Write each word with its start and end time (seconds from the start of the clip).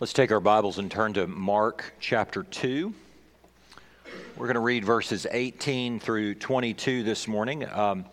Let's 0.00 0.12
take 0.12 0.30
our 0.30 0.38
Bibles 0.38 0.78
and 0.78 0.88
turn 0.88 1.14
to 1.14 1.26
Mark 1.26 1.92
chapter 1.98 2.44
2. 2.44 2.94
We're 4.36 4.46
going 4.46 4.54
to 4.54 4.60
read 4.60 4.84
verses 4.84 5.26
18 5.28 5.98
through 5.98 6.36
22 6.36 7.02
this 7.02 7.26
morning. 7.26 7.68
Um, 7.68 8.04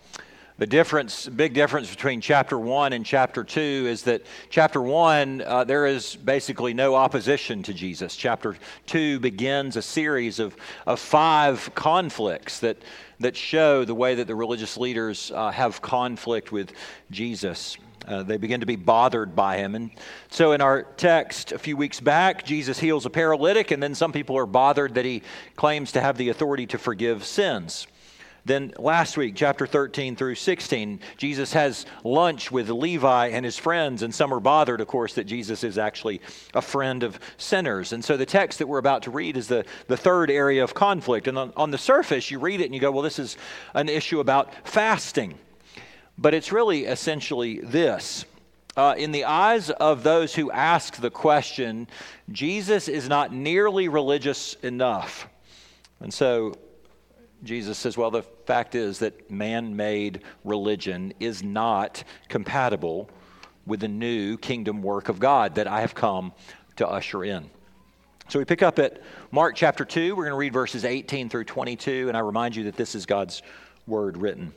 the 0.58 0.66
difference, 0.66 1.28
big 1.28 1.54
difference 1.54 1.88
between 1.88 2.20
chapter 2.20 2.58
1 2.58 2.92
and 2.92 3.06
chapter 3.06 3.44
2 3.44 3.60
is 3.60 4.02
that 4.02 4.22
chapter 4.50 4.82
1, 4.82 5.44
uh, 5.46 5.62
there 5.62 5.86
is 5.86 6.16
basically 6.16 6.74
no 6.74 6.96
opposition 6.96 7.62
to 7.62 7.72
Jesus. 7.72 8.16
Chapter 8.16 8.56
2 8.86 9.20
begins 9.20 9.76
a 9.76 9.82
series 9.82 10.40
of, 10.40 10.56
of 10.88 10.98
five 10.98 11.72
conflicts 11.76 12.58
that, 12.58 12.78
that 13.20 13.36
show 13.36 13.84
the 13.84 13.94
way 13.94 14.16
that 14.16 14.26
the 14.26 14.34
religious 14.34 14.76
leaders 14.76 15.30
uh, 15.32 15.52
have 15.52 15.80
conflict 15.82 16.50
with 16.50 16.72
Jesus. 17.12 17.76
Uh, 18.06 18.22
they 18.22 18.36
begin 18.36 18.60
to 18.60 18.66
be 18.66 18.76
bothered 18.76 19.34
by 19.34 19.56
him. 19.56 19.74
And 19.74 19.90
so, 20.30 20.52
in 20.52 20.60
our 20.60 20.82
text 20.82 21.52
a 21.52 21.58
few 21.58 21.76
weeks 21.76 22.00
back, 22.00 22.44
Jesus 22.44 22.78
heals 22.78 23.06
a 23.06 23.10
paralytic, 23.10 23.70
and 23.70 23.82
then 23.82 23.94
some 23.94 24.12
people 24.12 24.38
are 24.38 24.46
bothered 24.46 24.94
that 24.94 25.04
he 25.04 25.22
claims 25.56 25.92
to 25.92 26.00
have 26.00 26.16
the 26.16 26.28
authority 26.28 26.66
to 26.66 26.78
forgive 26.78 27.24
sins. 27.24 27.86
Then 28.46 28.72
last 28.78 29.16
week, 29.16 29.34
chapter 29.34 29.66
13 29.66 30.14
through 30.14 30.36
16, 30.36 31.00
Jesus 31.16 31.52
has 31.54 31.84
lunch 32.04 32.52
with 32.52 32.70
Levi 32.70 33.30
and 33.30 33.44
his 33.44 33.58
friends, 33.58 34.02
and 34.02 34.14
some 34.14 34.32
are 34.32 34.38
bothered, 34.38 34.80
of 34.80 34.86
course, 34.86 35.14
that 35.14 35.24
Jesus 35.24 35.64
is 35.64 35.78
actually 35.78 36.20
a 36.54 36.62
friend 36.62 37.02
of 37.02 37.18
sinners. 37.38 37.92
And 37.92 38.04
so 38.04 38.16
the 38.16 38.24
text 38.24 38.60
that 38.60 38.68
we're 38.68 38.78
about 38.78 39.02
to 39.02 39.10
read 39.10 39.36
is 39.36 39.48
the, 39.48 39.64
the 39.88 39.96
third 39.96 40.30
area 40.30 40.62
of 40.62 40.74
conflict. 40.74 41.26
And 41.26 41.36
on, 41.36 41.52
on 41.56 41.72
the 41.72 41.78
surface, 41.78 42.30
you 42.30 42.38
read 42.38 42.60
it 42.60 42.66
and 42.66 42.74
you 42.74 42.80
go, 42.80 42.92
well, 42.92 43.02
this 43.02 43.18
is 43.18 43.36
an 43.74 43.88
issue 43.88 44.20
about 44.20 44.54
fasting. 44.64 45.36
But 46.18 46.34
it's 46.34 46.52
really 46.52 46.84
essentially 46.84 47.60
this. 47.60 48.24
Uh, 48.76 48.94
in 48.98 49.10
the 49.10 49.24
eyes 49.24 49.70
of 49.70 50.02
those 50.02 50.34
who 50.34 50.50
ask 50.50 50.96
the 50.96 51.10
question, 51.10 51.88
Jesus 52.30 52.88
is 52.88 53.08
not 53.08 53.32
nearly 53.32 53.88
religious 53.88 54.54
enough. 54.62 55.28
And 56.00 56.12
so 56.12 56.54
Jesus 57.42 57.78
says, 57.78 57.96
well, 57.96 58.10
the 58.10 58.22
fact 58.22 58.74
is 58.74 58.98
that 58.98 59.30
man 59.30 59.76
made 59.76 60.22
religion 60.44 61.12
is 61.20 61.42
not 61.42 62.04
compatible 62.28 63.08
with 63.66 63.80
the 63.80 63.88
new 63.88 64.36
kingdom 64.36 64.82
work 64.82 65.08
of 65.08 65.18
God 65.18 65.54
that 65.56 65.66
I 65.66 65.80
have 65.80 65.94
come 65.94 66.32
to 66.76 66.86
usher 66.86 67.24
in. 67.24 67.50
So 68.28 68.38
we 68.38 68.44
pick 68.44 68.62
up 68.62 68.78
at 68.78 69.00
Mark 69.30 69.54
chapter 69.54 69.84
2. 69.84 70.14
We're 70.14 70.24
going 70.24 70.32
to 70.32 70.36
read 70.36 70.52
verses 70.52 70.84
18 70.84 71.28
through 71.28 71.44
22, 71.44 72.08
and 72.08 72.16
I 72.16 72.20
remind 72.20 72.56
you 72.56 72.64
that 72.64 72.76
this 72.76 72.94
is 72.94 73.06
God's 73.06 73.42
word 73.86 74.16
written. 74.16 74.52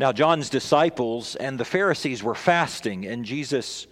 Now, 0.00 0.12
John's 0.12 0.48
disciples 0.48 1.36
and 1.36 1.60
the 1.60 1.64
Pharisees 1.66 2.22
were 2.22 2.34
fasting, 2.34 3.04
and 3.04 3.22
Jesus 3.22 3.86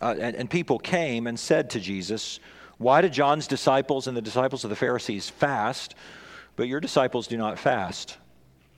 uh, 0.00 0.14
and, 0.20 0.36
and 0.36 0.48
people 0.48 0.78
came 0.78 1.26
and 1.26 1.36
said 1.36 1.70
to 1.70 1.80
Jesus, 1.80 2.38
Why 2.78 3.00
do 3.00 3.08
John's 3.08 3.48
disciples 3.48 4.06
and 4.06 4.16
the 4.16 4.22
disciples 4.22 4.62
of 4.62 4.70
the 4.70 4.76
Pharisees 4.76 5.28
fast, 5.28 5.96
but 6.54 6.68
your 6.68 6.78
disciples 6.78 7.26
do 7.26 7.36
not 7.36 7.58
fast? 7.58 8.18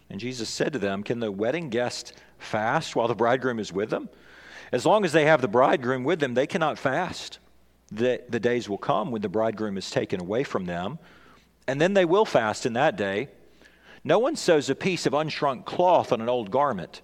And 0.09 0.19
Jesus 0.19 0.49
said 0.49 0.73
to 0.73 0.79
them, 0.79 1.03
Can 1.03 1.21
the 1.21 1.31
wedding 1.31 1.69
guest 1.69 2.15
fast 2.39 2.97
while 2.97 3.09
the 3.09 3.15
bridegroom 3.15 3.59
is 3.59 3.71
with 3.71 3.91
them? 3.91 4.09
As 4.73 4.87
long 4.87 5.05
as 5.05 5.13
they 5.13 5.27
have 5.27 5.43
the 5.43 5.49
bridegroom 5.49 6.03
with 6.03 6.19
them, 6.19 6.33
they 6.33 6.47
cannot 6.47 6.79
fast. 6.79 7.41
The, 7.93 8.23
the 8.31 8.41
days 8.41 8.71
will 8.71 8.79
come 8.79 9.11
when 9.11 9.21
the 9.21 9.29
bridegroom 9.29 9.77
is 9.77 9.91
taken 9.91 10.19
away 10.19 10.45
from 10.45 10.65
them, 10.65 10.99
and 11.67 11.79
then 11.79 11.93
they 11.93 12.07
will 12.07 12.25
fast 12.25 12.65
in 12.65 12.73
that 12.73 12.97
day. 12.97 13.29
No 14.09 14.19
one 14.19 14.37
sews 14.37 14.71
a 14.71 14.75
piece 14.75 15.05
of 15.05 15.13
unshrunk 15.13 15.67
cloth 15.67 16.13
on 16.13 16.23
an 16.23 16.31
old 16.31 16.51
garment. 16.51 17.03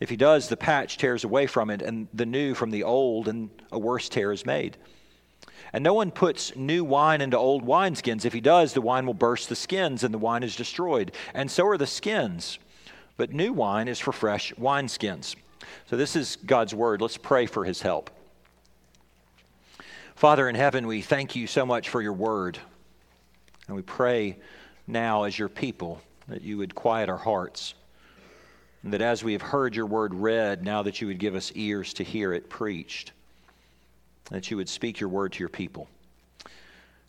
If 0.00 0.08
he 0.08 0.16
does, 0.16 0.48
the 0.48 0.56
patch 0.56 0.96
tears 0.96 1.24
away 1.24 1.46
from 1.46 1.68
it, 1.68 1.82
and 1.82 2.08
the 2.14 2.24
new 2.24 2.54
from 2.54 2.70
the 2.70 2.84
old, 2.84 3.28
and 3.28 3.50
a 3.70 3.78
worse 3.78 4.08
tear 4.08 4.32
is 4.32 4.46
made. 4.46 4.78
And 5.74 5.84
no 5.84 5.92
one 5.92 6.10
puts 6.10 6.56
new 6.56 6.84
wine 6.84 7.20
into 7.20 7.36
old 7.36 7.66
wineskins. 7.66 8.24
If 8.24 8.32
he 8.32 8.40
does, 8.40 8.72
the 8.72 8.80
wine 8.80 9.04
will 9.04 9.12
burst 9.12 9.50
the 9.50 9.54
skins, 9.54 10.04
and 10.04 10.14
the 10.14 10.18
wine 10.18 10.42
is 10.42 10.56
destroyed. 10.56 11.12
And 11.34 11.50
so 11.50 11.66
are 11.66 11.76
the 11.76 11.86
skins. 11.86 12.58
But 13.18 13.34
new 13.34 13.52
wine 13.52 13.86
is 13.86 14.00
for 14.00 14.12
fresh 14.12 14.54
wineskins. 14.54 15.36
So 15.90 15.98
this 15.98 16.16
is 16.16 16.36
God's 16.46 16.74
word. 16.74 17.02
Let's 17.02 17.18
pray 17.18 17.44
for 17.44 17.66
his 17.66 17.82
help. 17.82 18.08
Father 20.14 20.48
in 20.48 20.54
heaven, 20.54 20.86
we 20.86 21.02
thank 21.02 21.36
you 21.36 21.46
so 21.46 21.66
much 21.66 21.90
for 21.90 22.00
your 22.00 22.14
word. 22.14 22.58
And 23.66 23.76
we 23.76 23.82
pray 23.82 24.38
now 24.86 25.24
as 25.24 25.38
your 25.38 25.50
people 25.50 26.00
that 26.28 26.42
you 26.42 26.58
would 26.58 26.74
quiet 26.74 27.08
our 27.08 27.18
hearts. 27.18 27.74
And 28.82 28.92
that 28.92 29.00
as 29.00 29.22
we 29.22 29.32
have 29.32 29.42
heard 29.42 29.76
your 29.76 29.86
word 29.86 30.14
read, 30.14 30.64
now 30.64 30.82
that 30.82 31.00
you 31.00 31.06
would 31.06 31.18
give 31.18 31.34
us 31.34 31.52
ears 31.54 31.94
to 31.94 32.04
hear 32.04 32.32
it 32.32 32.50
preached. 32.50 33.12
That 34.30 34.50
you 34.50 34.56
would 34.56 34.68
speak 34.68 35.00
your 35.00 35.08
word 35.08 35.32
to 35.32 35.40
your 35.40 35.48
people. 35.48 35.88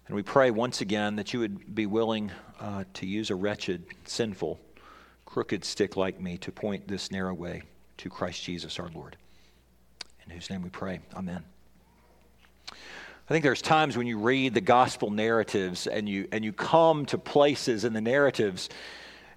And 0.08 0.16
we 0.16 0.24
pray 0.24 0.52
once 0.52 0.82
again 0.82 1.16
that 1.16 1.34
you 1.34 1.40
would 1.40 1.74
be 1.74 1.86
willing 1.86 2.32
uh, 2.60 2.84
to 2.96 3.06
use 3.06 3.30
a 3.30 3.36
wretched, 3.36 3.86
sinful, 4.04 4.60
crooked 5.26 5.64
stick 5.64 5.96
like 5.96 6.20
me 6.20 6.38
to 6.40 6.52
point 6.52 6.88
this 6.88 7.10
narrow 7.10 7.34
way 7.34 7.64
to 7.98 8.10
Christ 8.10 8.44
Jesus 8.44 8.80
our 8.80 8.90
Lord. 8.90 9.18
In 10.26 10.32
whose 10.32 10.50
name 10.50 10.62
we 10.62 10.70
pray. 10.70 11.00
Amen. 11.16 11.44
I 13.30 13.34
think 13.34 13.44
there's 13.44 13.62
times 13.62 13.98
when 13.98 14.08
you 14.08 14.18
read 14.18 14.54
the 14.54 14.62
gospel 14.62 15.10
narratives 15.10 15.88
and 15.88 16.08
you, 16.10 16.28
and 16.32 16.44
you 16.44 16.54
come 16.54 17.06
to 17.08 17.18
places 17.18 17.86
in 17.86 17.94
the 17.94 18.02
narratives 18.02 18.70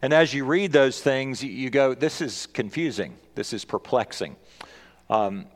and 0.02 0.12
as 0.12 0.34
you 0.34 0.44
read 0.44 0.72
those 0.72 1.00
things, 1.00 1.42
you 1.42 1.70
go, 1.70 1.94
this 1.94 2.20
is 2.20 2.46
confusing. 2.46 3.16
This 3.34 3.52
is 3.52 3.64
perplexing. 3.64 4.36
Um, 5.08 5.46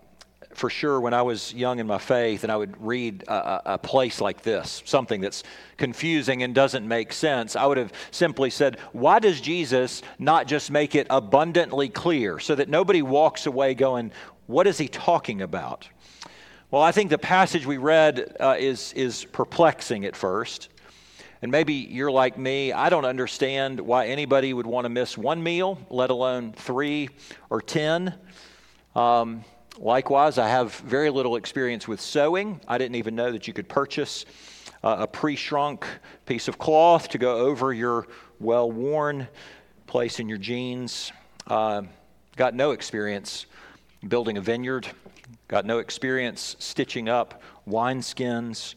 for 0.55 0.69
sure, 0.69 1.01
when 1.01 1.15
I 1.15 1.23
was 1.23 1.55
young 1.55 1.79
in 1.79 1.87
my 1.87 1.99
faith 1.99 2.43
and 2.43 2.51
I 2.51 2.57
would 2.57 2.75
read 2.85 3.23
a, 3.29 3.75
a, 3.75 3.79
place 3.79 4.21
like 4.21 4.43
this, 4.43 4.83
something 4.85 5.21
that's 5.21 5.45
confusing 5.77 6.43
and 6.43 6.55
doesn't 6.55 6.87
make 6.87 7.13
sense, 7.13 7.55
I 7.55 7.67
would 7.67 7.79
have 7.79 7.93
simply 8.11 8.51
said, 8.51 8.81
Why 8.93 9.21
does 9.21 9.41
Jesus 9.41 10.03
not 10.19 10.49
just 10.49 10.71
make 10.71 10.97
it 10.97 11.07
abundantly 11.09 11.89
clear 11.89 12.41
so 12.41 12.57
that 12.57 12.69
nobody 12.69 13.03
walks 13.03 13.47
away 13.47 13.75
going, 13.75 14.11
What 14.47 14.67
is 14.67 14.79
he 14.79 14.89
talking 14.89 15.43
about? 15.43 15.89
Well, 16.73 16.83
I 16.83 16.93
think 16.93 17.11
the 17.11 17.19
passage 17.19 17.67
we 17.67 17.79
read 17.79 18.37
uh, 18.39 18.55
is, 18.57 18.93
is 18.93 19.25
perplexing 19.25 20.05
at 20.05 20.15
first. 20.15 20.69
And 21.43 21.51
maybe 21.51 21.75
you're 21.75 22.13
like 22.13 22.39
me, 22.39 22.73
I 22.73 22.91
don't 22.91 23.05
understand 23.05 23.81
why 23.81 24.07
anybody 24.07 24.53
would 24.53 24.69
want 24.69 24.85
to 24.85 24.89
miss 24.89 25.19
one 25.19 25.43
meal, 25.43 25.85
let 25.91 26.11
alone 26.11 26.53
three 26.53 27.09
or 27.49 27.61
ten. 27.61 28.15
Um, 28.95 29.45
likewise, 29.79 30.39
I 30.39 30.47
have 30.47 30.73
very 30.77 31.11
little 31.11 31.35
experience 31.35 31.89
with 31.89 32.01
sewing. 32.01 32.61
I 32.69 32.79
didn't 32.79 32.95
even 32.95 33.17
know 33.17 33.33
that 33.33 33.49
you 33.49 33.53
could 33.53 33.69
purchase 33.69 34.25
uh, 34.85 34.99
a 35.01 35.07
pre 35.09 35.35
shrunk 35.35 35.85
piece 36.25 36.47
of 36.47 36.57
cloth 36.57 37.09
to 37.09 37.19
go 37.19 37.39
over 37.39 37.73
your 37.73 38.07
well 38.39 38.71
worn 38.71 39.27
place 39.89 40.21
in 40.21 40.29
your 40.29 40.39
jeans. 40.39 41.11
Uh, 41.49 41.83
got 42.37 42.55
no 42.55 42.71
experience 42.71 43.47
building 44.07 44.39
a 44.39 44.41
vineyard, 44.41 44.87
got 45.51 45.67
no 45.67 45.81
experience 45.81 46.55
stitching 46.61 47.09
up 47.09 47.43
wineskins, 47.69 48.77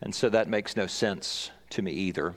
and 0.00 0.14
so 0.14 0.28
that 0.28 0.46
makes 0.46 0.76
no 0.76 0.86
sense 0.86 1.50
to 1.70 1.82
me 1.82 1.90
either. 1.90 2.36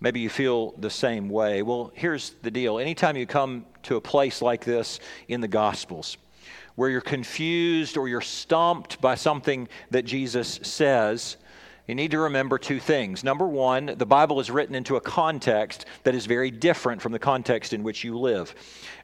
Maybe 0.00 0.20
you 0.20 0.30
feel 0.30 0.72
the 0.78 0.88
same 0.88 1.28
way. 1.28 1.60
Well, 1.60 1.92
here's 1.94 2.30
the 2.40 2.50
deal. 2.50 2.78
Anytime 2.78 3.18
you 3.18 3.26
come 3.26 3.66
to 3.82 3.96
a 3.96 4.00
place 4.00 4.40
like 4.40 4.64
this 4.64 5.00
in 5.28 5.42
the 5.42 5.48
Gospels, 5.48 6.16
where 6.76 6.88
you're 6.88 7.02
confused 7.02 7.98
or 7.98 8.08
you're 8.08 8.22
stumped 8.22 9.02
by 9.02 9.16
something 9.16 9.68
that 9.90 10.06
Jesus 10.06 10.60
says, 10.62 11.36
you 11.86 11.94
need 11.94 12.12
to 12.12 12.18
remember 12.18 12.56
two 12.56 12.80
things. 12.80 13.22
Number 13.22 13.46
one, 13.46 13.94
the 13.98 14.06
Bible 14.06 14.40
is 14.40 14.50
written 14.50 14.74
into 14.74 14.96
a 14.96 15.02
context 15.02 15.84
that 16.04 16.14
is 16.14 16.24
very 16.24 16.50
different 16.50 17.02
from 17.02 17.12
the 17.12 17.18
context 17.18 17.74
in 17.74 17.82
which 17.82 18.02
you 18.02 18.18
live. 18.18 18.54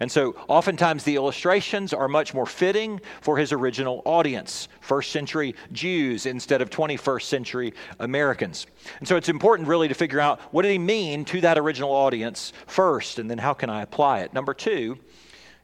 And 0.00 0.10
so, 0.10 0.34
oftentimes, 0.48 1.04
the 1.04 1.16
illustrations 1.16 1.92
are 1.92 2.08
much 2.08 2.32
more 2.32 2.46
fitting 2.46 3.02
for 3.20 3.36
his 3.36 3.52
original 3.52 4.00
audience, 4.06 4.68
first 4.80 5.12
century 5.12 5.54
Jews 5.72 6.24
instead 6.24 6.62
of 6.62 6.70
21st 6.70 7.22
century 7.22 7.74
Americans. 7.98 8.66
And 8.98 9.06
so, 9.06 9.16
it's 9.16 9.28
important 9.28 9.68
really 9.68 9.88
to 9.88 9.94
figure 9.94 10.20
out 10.20 10.40
what 10.50 10.62
did 10.62 10.72
he 10.72 10.78
mean 10.78 11.26
to 11.26 11.42
that 11.42 11.58
original 11.58 11.92
audience 11.92 12.54
first, 12.66 13.18
and 13.18 13.30
then 13.30 13.36
how 13.36 13.52
can 13.52 13.68
I 13.68 13.82
apply 13.82 14.20
it? 14.20 14.32
Number 14.32 14.54
two, 14.54 14.98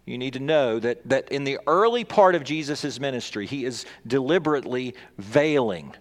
you 0.04 0.19
need 0.19 0.34
to 0.34 0.40
know 0.40 0.78
that, 0.80 1.08
that 1.08 1.30
in 1.32 1.44
the 1.44 1.58
early 1.66 2.04
part 2.04 2.34
of 2.34 2.44
Jesus' 2.44 3.00
ministry, 3.00 3.46
he 3.46 3.64
is 3.64 3.86
deliberately 4.06 4.94
veiling 5.16 5.94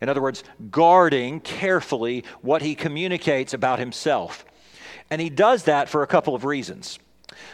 in 0.00 0.08
other 0.08 0.22
words, 0.22 0.44
guarding 0.70 1.40
carefully 1.40 2.24
what 2.42 2.62
he 2.62 2.74
communicates 2.74 3.54
about 3.54 3.78
himself. 3.78 4.44
And 5.10 5.20
he 5.20 5.30
does 5.30 5.64
that 5.64 5.88
for 5.88 6.02
a 6.02 6.06
couple 6.06 6.34
of 6.34 6.44
reasons. 6.44 6.98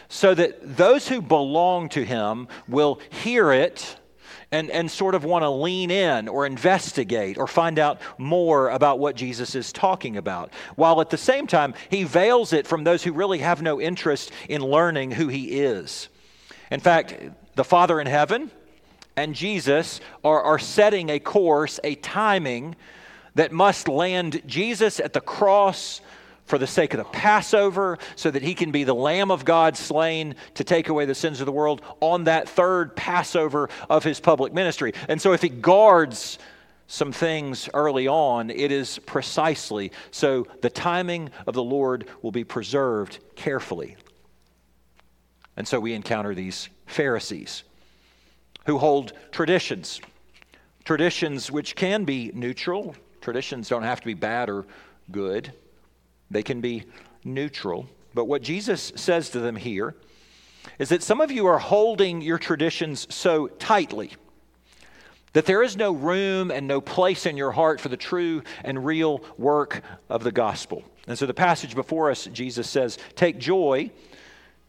So 0.09 0.33
that 0.33 0.77
those 0.77 1.07
who 1.07 1.21
belong 1.21 1.89
to 1.89 2.03
him 2.03 2.47
will 2.67 2.99
hear 3.09 3.51
it 3.51 3.97
and, 4.51 4.69
and 4.69 4.89
sort 4.89 5.15
of 5.15 5.23
want 5.23 5.43
to 5.43 5.49
lean 5.49 5.89
in 5.89 6.27
or 6.27 6.45
investigate 6.45 7.37
or 7.37 7.47
find 7.47 7.79
out 7.79 7.99
more 8.19 8.69
about 8.69 8.99
what 8.99 9.15
Jesus 9.15 9.55
is 9.55 9.73
talking 9.73 10.15
about. 10.15 10.53
While 10.75 11.01
at 11.01 11.09
the 11.09 11.17
same 11.17 11.47
time, 11.47 11.73
he 11.89 12.03
veils 12.03 12.53
it 12.53 12.67
from 12.67 12.83
those 12.83 13.03
who 13.03 13.13
really 13.13 13.39
have 13.39 13.61
no 13.61 13.81
interest 13.81 14.31
in 14.47 14.61
learning 14.61 15.11
who 15.11 15.27
he 15.27 15.59
is. 15.59 16.07
In 16.69 16.79
fact, 16.79 17.15
the 17.55 17.63
Father 17.63 17.99
in 17.99 18.07
heaven, 18.07 18.51
and 19.15 19.35
Jesus 19.35 19.99
are, 20.23 20.41
are 20.41 20.59
setting 20.59 21.09
a 21.09 21.19
course, 21.19 21.79
a 21.83 21.95
timing 21.95 22.75
that 23.35 23.51
must 23.51 23.87
land 23.87 24.41
Jesus 24.45 24.99
at 24.99 25.13
the 25.13 25.21
cross 25.21 26.01
for 26.45 26.57
the 26.57 26.67
sake 26.67 26.93
of 26.93 26.97
the 26.97 27.05
Passover, 27.05 27.97
so 28.15 28.29
that 28.29 28.41
he 28.41 28.53
can 28.53 28.71
be 28.71 28.83
the 28.83 28.93
Lamb 28.93 29.31
of 29.31 29.45
God 29.45 29.77
slain 29.77 30.35
to 30.55 30.63
take 30.63 30.89
away 30.89 31.05
the 31.05 31.15
sins 31.15 31.39
of 31.39 31.45
the 31.45 31.53
world 31.53 31.81
on 32.01 32.25
that 32.25 32.49
third 32.49 32.95
Passover 32.95 33.69
of 33.89 34.03
his 34.03 34.19
public 34.19 34.53
ministry. 34.53 34.93
And 35.07 35.21
so, 35.21 35.31
if 35.31 35.41
he 35.41 35.49
guards 35.49 36.37
some 36.87 37.13
things 37.13 37.69
early 37.73 38.07
on, 38.07 38.49
it 38.49 38.71
is 38.71 38.99
precisely 38.99 39.91
so 40.11 40.45
the 40.61 40.69
timing 40.69 41.31
of 41.47 41.53
the 41.53 41.63
Lord 41.63 42.07
will 42.21 42.31
be 42.31 42.43
preserved 42.43 43.19
carefully. 43.35 43.95
And 45.55 45.67
so 45.67 45.79
we 45.79 45.93
encounter 45.93 46.35
these 46.35 46.69
Pharisees 46.87 47.63
who 48.65 48.77
hold 48.77 49.13
traditions, 49.31 50.01
traditions 50.85 51.51
which 51.51 51.75
can 51.75 52.03
be 52.05 52.31
neutral. 52.33 52.95
Traditions 53.21 53.69
don't 53.69 53.83
have 53.83 53.99
to 53.99 54.05
be 54.05 54.13
bad 54.13 54.49
or 54.49 54.65
good, 55.11 55.51
they 56.31 56.43
can 56.43 56.61
be 56.61 56.83
neutral. 57.23 57.87
But 58.13 58.25
what 58.25 58.41
Jesus 58.41 58.91
says 58.95 59.29
to 59.31 59.39
them 59.39 59.55
here 59.55 59.95
is 60.79 60.89
that 60.89 61.03
some 61.03 61.21
of 61.21 61.31
you 61.31 61.45
are 61.45 61.59
holding 61.59 62.21
your 62.21 62.37
traditions 62.37 63.13
so 63.13 63.47
tightly 63.47 64.11
that 65.33 65.45
there 65.45 65.63
is 65.63 65.75
no 65.75 65.91
room 65.91 66.51
and 66.51 66.67
no 66.67 66.79
place 66.79 67.25
in 67.25 67.37
your 67.37 67.51
heart 67.51 67.81
for 67.81 67.89
the 67.89 67.97
true 67.97 68.43
and 68.63 68.85
real 68.85 69.23
work 69.37 69.81
of 70.09 70.23
the 70.23 70.31
gospel. 70.31 70.83
And 71.07 71.17
so, 71.17 71.25
the 71.25 71.33
passage 71.33 71.75
before 71.75 72.11
us, 72.11 72.25
Jesus 72.31 72.69
says, 72.69 72.97
Take 73.15 73.39
joy 73.39 73.91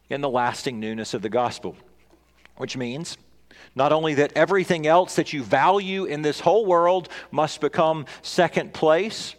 in 0.08 0.20
the 0.20 0.28
lasting 0.28 0.80
newness 0.80 1.14
of 1.14 1.22
the 1.22 1.28
gospel, 1.28 1.76
which 2.56 2.76
means 2.76 3.16
not 3.74 3.92
only 3.92 4.14
that 4.14 4.32
everything 4.34 4.86
else 4.86 5.16
that 5.16 5.32
you 5.32 5.42
value 5.42 6.04
in 6.04 6.22
this 6.22 6.40
whole 6.40 6.64
world 6.66 7.08
must 7.30 7.60
become 7.60 8.06
second 8.22 8.72
place, 8.72 9.34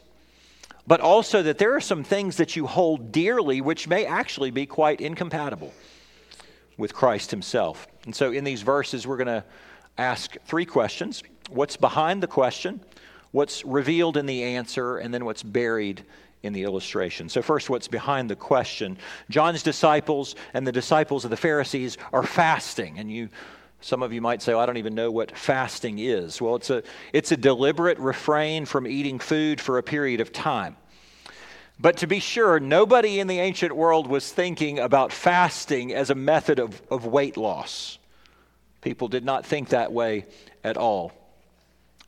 but 0.87 1.01
also 1.01 1.41
that 1.43 1.57
there 1.57 1.75
are 1.75 1.81
some 1.81 2.03
things 2.03 2.37
that 2.37 2.55
you 2.55 2.67
hold 2.67 3.11
dearly 3.11 3.61
which 3.61 3.87
may 3.87 4.05
actually 4.05 4.51
be 4.51 4.65
quite 4.65 5.01
incompatible 5.01 5.73
with 6.77 6.93
Christ 6.93 7.31
Himself. 7.31 7.87
And 8.05 8.15
so, 8.15 8.31
in 8.31 8.43
these 8.43 8.61
verses, 8.61 9.07
we're 9.07 9.17
going 9.17 9.27
to 9.27 9.43
ask 9.97 10.35
three 10.45 10.65
questions 10.65 11.23
what's 11.49 11.77
behind 11.77 12.21
the 12.21 12.27
question, 12.27 12.81
what's 13.31 13.63
revealed 13.65 14.17
in 14.17 14.25
the 14.25 14.43
answer, 14.43 14.97
and 14.97 15.13
then 15.13 15.25
what's 15.25 15.43
buried 15.43 16.03
in 16.43 16.53
the 16.53 16.63
illustration. 16.63 17.29
So, 17.29 17.41
first, 17.41 17.69
what's 17.69 17.87
behind 17.87 18.29
the 18.29 18.35
question? 18.35 18.97
John's 19.29 19.63
disciples 19.63 20.35
and 20.53 20.67
the 20.67 20.71
disciples 20.71 21.23
of 21.23 21.31
the 21.31 21.37
Pharisees 21.37 21.97
are 22.13 22.23
fasting. 22.23 22.99
And 22.99 23.11
you, 23.11 23.29
some 23.85 24.01
of 24.01 24.11
you 24.11 24.19
might 24.19 24.41
say, 24.41 24.51
well, 24.51 24.61
I 24.61 24.65
don't 24.65 24.77
even 24.77 24.95
know 24.95 25.11
what 25.11 25.37
fasting 25.37 25.99
is. 25.99 26.41
Well, 26.41 26.55
it's 26.55 26.71
a, 26.71 26.81
it's 27.13 27.31
a 27.31 27.37
deliberate 27.37 27.99
refrain 27.99 28.65
from 28.65 28.87
eating 28.87 29.19
food 29.19 29.61
for 29.61 29.77
a 29.77 29.83
period 29.83 30.21
of 30.21 30.33
time. 30.33 30.75
But 31.79 31.97
to 31.97 32.07
be 32.07 32.19
sure, 32.19 32.59
nobody 32.59 33.19
in 33.19 33.27
the 33.27 33.39
ancient 33.39 33.75
world 33.75 34.07
was 34.07 34.31
thinking 34.31 34.79
about 34.79 35.13
fasting 35.13 35.93
as 35.93 36.09
a 36.09 36.15
method 36.15 36.57
of, 36.57 36.81
of 36.89 37.05
weight 37.05 37.37
loss. 37.37 37.99
People 38.81 39.07
did 39.07 39.23
not 39.23 39.45
think 39.45 39.69
that 39.69 39.93
way 39.93 40.25
at 40.63 40.77
all. 40.77 41.11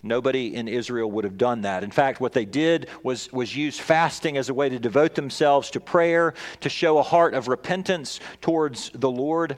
Nobody 0.02 0.56
in 0.56 0.68
Israel 0.68 1.12
would 1.12 1.26
have 1.26 1.38
done 1.38 1.62
that. 1.62 1.84
In 1.84 1.92
fact, 1.92 2.20
what 2.20 2.34
they 2.34 2.46
did 2.46 2.90
was, 3.04 3.32
was 3.32 3.56
use 3.56 3.78
fasting 3.78 4.36
as 4.36 4.50
a 4.50 4.54
way 4.56 4.68
to 4.68 4.80
devote 4.80 5.14
themselves 5.14 5.70
to 5.70 5.80
prayer, 5.80 6.34
to 6.62 6.70
show 6.70 6.98
a 6.98 7.04
heart 7.04 7.36
of 7.36 7.48
repentance 7.48 8.20
towards 8.42 8.90
the 8.96 9.12
Lord. 9.12 9.58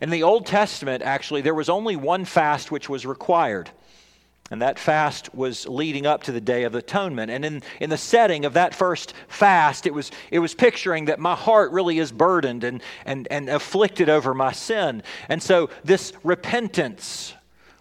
In 0.00 0.10
the 0.10 0.22
Old 0.22 0.46
Testament, 0.46 1.02
actually, 1.02 1.40
there 1.40 1.54
was 1.54 1.68
only 1.68 1.96
one 1.96 2.24
fast 2.24 2.70
which 2.70 2.88
was 2.88 3.04
required. 3.04 3.70
And 4.50 4.62
that 4.62 4.78
fast 4.78 5.34
was 5.34 5.68
leading 5.68 6.06
up 6.06 6.22
to 6.22 6.32
the 6.32 6.40
Day 6.40 6.62
of 6.62 6.74
Atonement. 6.74 7.30
And 7.30 7.44
in, 7.44 7.62
in 7.80 7.90
the 7.90 7.98
setting 7.98 8.46
of 8.46 8.54
that 8.54 8.74
first 8.74 9.12
fast, 9.28 9.86
it 9.86 9.92
was, 9.92 10.10
it 10.30 10.38
was 10.38 10.54
picturing 10.54 11.06
that 11.06 11.18
my 11.18 11.34
heart 11.34 11.70
really 11.72 11.98
is 11.98 12.12
burdened 12.12 12.64
and, 12.64 12.82
and, 13.04 13.28
and 13.30 13.50
afflicted 13.50 14.08
over 14.08 14.32
my 14.32 14.52
sin. 14.52 15.02
And 15.28 15.42
so, 15.42 15.68
this 15.84 16.14
repentance, 16.24 17.34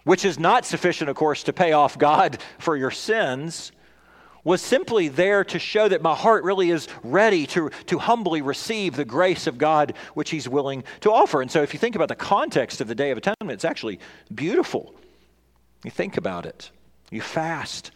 which 0.03 0.25
is 0.25 0.37
not 0.37 0.65
sufficient, 0.65 1.09
of 1.09 1.15
course, 1.15 1.43
to 1.43 1.53
pay 1.53 1.71
off 1.71 1.97
God 1.97 2.39
for 2.59 2.75
your 2.75 2.91
sins, 2.91 3.71
was 4.43 4.61
simply 4.61 5.07
there 5.07 5.43
to 5.43 5.59
show 5.59 5.87
that 5.87 6.01
my 6.01 6.15
heart 6.15 6.43
really 6.43 6.69
is 6.69 6.87
ready 7.03 7.45
to, 7.47 7.69
to 7.87 7.99
humbly 7.99 8.41
receive 8.41 8.95
the 8.95 9.05
grace 9.05 9.47
of 9.47 9.57
God 9.57 9.93
which 10.13 10.29
He's 10.29 10.47
willing 10.47 10.83
to 11.01 11.11
offer. 11.11 11.41
And 11.41 11.51
so, 11.51 11.61
if 11.63 11.73
you 11.73 11.79
think 11.79 11.95
about 11.95 12.09
the 12.09 12.15
context 12.15 12.81
of 12.81 12.87
the 12.87 12.95
Day 12.95 13.11
of 13.11 13.17
Atonement, 13.17 13.51
it's 13.51 13.65
actually 13.65 13.99
beautiful. 14.33 14.93
You 15.83 15.91
think 15.91 16.17
about 16.17 16.45
it. 16.45 16.71
You 17.11 17.21
fast 17.21 17.91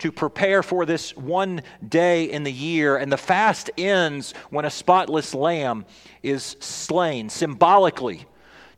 to 0.00 0.10
prepare 0.10 0.62
for 0.62 0.86
this 0.86 1.14
one 1.14 1.62
day 1.86 2.24
in 2.24 2.42
the 2.42 2.52
year, 2.52 2.96
and 2.96 3.12
the 3.12 3.18
fast 3.18 3.70
ends 3.76 4.32
when 4.48 4.64
a 4.64 4.70
spotless 4.70 5.34
lamb 5.34 5.84
is 6.22 6.56
slain, 6.60 7.28
symbolically, 7.28 8.26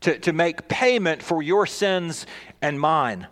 to, 0.00 0.18
to 0.18 0.32
make 0.32 0.68
payment 0.68 1.22
for 1.22 1.42
your 1.42 1.64
sins 1.64 2.26
and 2.60 2.78
mine. 2.78 3.28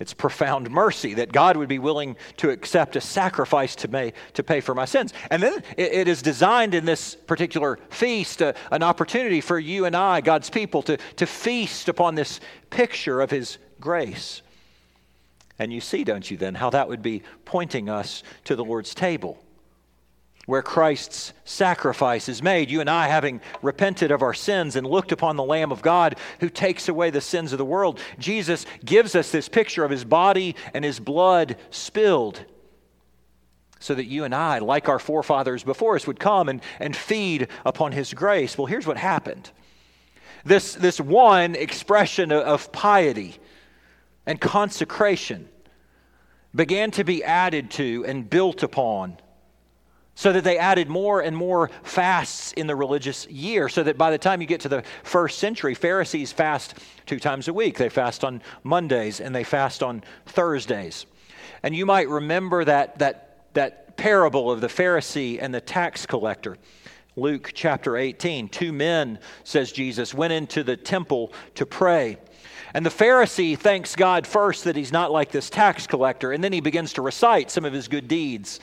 It's 0.00 0.12
profound 0.12 0.70
mercy 0.70 1.14
that 1.14 1.30
God 1.30 1.56
would 1.56 1.68
be 1.68 1.78
willing 1.78 2.16
to 2.38 2.50
accept 2.50 2.96
a 2.96 3.00
sacrifice 3.00 3.76
to, 3.76 3.88
may, 3.88 4.12
to 4.32 4.42
pay 4.42 4.60
for 4.60 4.74
my 4.74 4.86
sins. 4.86 5.14
And 5.30 5.40
then 5.40 5.62
it, 5.76 5.92
it 5.92 6.08
is 6.08 6.20
designed 6.20 6.74
in 6.74 6.84
this 6.84 7.14
particular 7.14 7.78
feast 7.90 8.42
uh, 8.42 8.54
an 8.72 8.82
opportunity 8.82 9.40
for 9.40 9.56
you 9.56 9.84
and 9.84 9.94
I, 9.94 10.20
God's 10.20 10.50
people, 10.50 10.82
to, 10.82 10.96
to 10.96 11.26
feast 11.26 11.88
upon 11.88 12.16
this 12.16 12.40
picture 12.70 13.20
of 13.20 13.30
His 13.30 13.58
grace. 13.80 14.42
And 15.60 15.72
you 15.72 15.80
see, 15.80 16.02
don't 16.02 16.28
you, 16.28 16.36
then, 16.36 16.56
how 16.56 16.70
that 16.70 16.88
would 16.88 17.02
be 17.02 17.22
pointing 17.44 17.88
us 17.88 18.24
to 18.44 18.56
the 18.56 18.64
Lord's 18.64 18.96
table, 18.96 19.43
where 20.46 20.62
Christ's 20.62 21.32
sacrifice 21.44 22.28
is 22.28 22.42
made. 22.42 22.70
You 22.70 22.80
and 22.80 22.90
I, 22.90 23.08
having 23.08 23.40
repented 23.62 24.10
of 24.10 24.22
our 24.22 24.34
sins 24.34 24.76
and 24.76 24.86
looked 24.86 25.12
upon 25.12 25.36
the 25.36 25.44
Lamb 25.44 25.72
of 25.72 25.82
God 25.82 26.16
who 26.40 26.48
takes 26.48 26.88
away 26.88 27.10
the 27.10 27.20
sins 27.20 27.52
of 27.52 27.58
the 27.58 27.64
world, 27.64 28.00
Jesus 28.18 28.66
gives 28.84 29.14
us 29.14 29.30
this 29.30 29.48
picture 29.48 29.84
of 29.84 29.90
his 29.90 30.04
body 30.04 30.54
and 30.74 30.84
his 30.84 31.00
blood 31.00 31.56
spilled. 31.70 32.44
So 33.80 33.94
that 33.94 34.06
you 34.06 34.24
and 34.24 34.34
I, 34.34 34.60
like 34.60 34.88
our 34.88 34.98
forefathers 34.98 35.62
before 35.62 35.96
us, 35.96 36.06
would 36.06 36.18
come 36.18 36.48
and, 36.48 36.62
and 36.80 36.96
feed 36.96 37.48
upon 37.66 37.92
his 37.92 38.14
grace. 38.14 38.56
Well, 38.56 38.66
here's 38.66 38.86
what 38.86 38.96
happened 38.96 39.50
this, 40.44 40.74
this 40.74 41.00
one 41.00 41.54
expression 41.54 42.32
of 42.32 42.70
piety 42.70 43.36
and 44.26 44.40
consecration 44.40 45.48
began 46.54 46.90
to 46.92 47.04
be 47.04 47.24
added 47.24 47.70
to 47.72 48.04
and 48.06 48.28
built 48.28 48.62
upon 48.62 49.18
so 50.14 50.32
that 50.32 50.44
they 50.44 50.58
added 50.58 50.88
more 50.88 51.20
and 51.20 51.36
more 51.36 51.70
fasts 51.82 52.52
in 52.52 52.66
the 52.66 52.76
religious 52.76 53.26
year 53.26 53.68
so 53.68 53.82
that 53.82 53.98
by 53.98 54.10
the 54.10 54.18
time 54.18 54.40
you 54.40 54.46
get 54.46 54.60
to 54.60 54.68
the 54.68 54.84
first 55.02 55.38
century 55.38 55.74
pharisees 55.74 56.32
fast 56.32 56.74
two 57.06 57.18
times 57.18 57.48
a 57.48 57.52
week. 57.52 57.78
They 57.78 57.88
fast 57.88 58.24
on 58.24 58.42
mondays 58.62 59.20
and 59.20 59.34
they 59.34 59.44
fast 59.44 59.82
on 59.82 60.02
thursdays. 60.26 61.06
And 61.62 61.74
you 61.74 61.86
might 61.86 62.08
remember 62.08 62.64
that 62.64 62.98
that 62.98 63.52
that 63.54 63.96
parable 63.96 64.50
of 64.50 64.60
the 64.60 64.68
pharisee 64.68 65.38
and 65.40 65.54
the 65.54 65.60
tax 65.60 66.06
collector. 66.06 66.56
Luke 67.16 67.50
chapter 67.54 67.96
18 67.96 68.48
two 68.48 68.72
men 68.72 69.18
says 69.44 69.72
jesus 69.72 70.14
went 70.14 70.32
into 70.32 70.62
the 70.62 70.76
temple 70.76 71.32
to 71.54 71.66
pray. 71.66 72.18
And 72.76 72.84
the 72.84 72.90
Pharisee 72.90 73.56
thanks 73.56 73.94
God 73.94 74.26
first 74.26 74.64
that 74.64 74.74
he's 74.74 74.90
not 74.90 75.12
like 75.12 75.30
this 75.30 75.48
tax 75.48 75.86
collector, 75.86 76.32
and 76.32 76.42
then 76.42 76.52
he 76.52 76.60
begins 76.60 76.92
to 76.94 77.02
recite 77.02 77.48
some 77.52 77.64
of 77.64 77.72
his 77.72 77.86
good 77.86 78.08
deeds. 78.08 78.58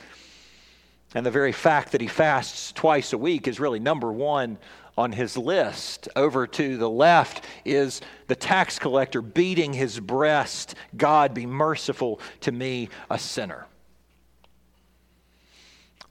And 1.14 1.26
the 1.26 1.32
very 1.32 1.52
fact 1.52 1.92
that 1.92 2.02
he 2.02 2.08
fasts 2.08 2.72
twice 2.72 3.12
a 3.12 3.18
week 3.18 3.48
is 3.48 3.60
really 3.60 3.80
number 3.80 4.12
one 4.12 4.58
on 4.98 5.12
his 5.12 5.38
list. 5.38 6.08
Over 6.16 6.48
to 6.48 6.78
the 6.78 6.90
left 6.90 7.46
is 7.66 8.02
the 8.28 8.36
tax 8.36 8.80
collector 8.80 9.22
beating 9.22 9.74
his 9.74 10.00
breast 10.00 10.76
God, 10.96 11.34
be 11.34 11.46
merciful 11.46 12.20
to 12.42 12.52
me, 12.52 12.90
a 13.10 13.20
sinner. 13.20 13.66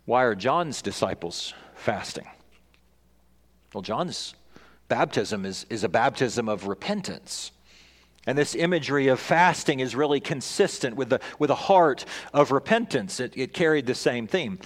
Why 0.05 0.25
are 0.25 0.35
John's 0.35 0.83
disciples 0.83 1.55
fasting? 1.75 2.27
Well, 3.73 3.83
John's 3.83 4.35
baptism 4.89 5.47
is, 5.47 5.67
is 5.71 5.85
a 5.85 5.89
baptism 5.89 6.49
of 6.49 6.67
repentance. 6.67 7.53
And 8.27 8.37
this 8.37 8.55
imagery 8.55 9.09
of 9.09 9.19
fasting 9.19 9.81
is 9.81 9.95
really 9.95 10.21
consistent 10.21 10.97
with, 10.97 11.09
the, 11.09 11.21
with 11.39 11.51
a 11.51 11.55
heart 11.55 12.05
of 12.35 12.51
repentance. 12.51 13.19
It, 13.21 13.33
it 13.37 13.55
carried 13.55 13.87
the 13.87 13.95
same 13.95 14.27
theme. 14.27 14.59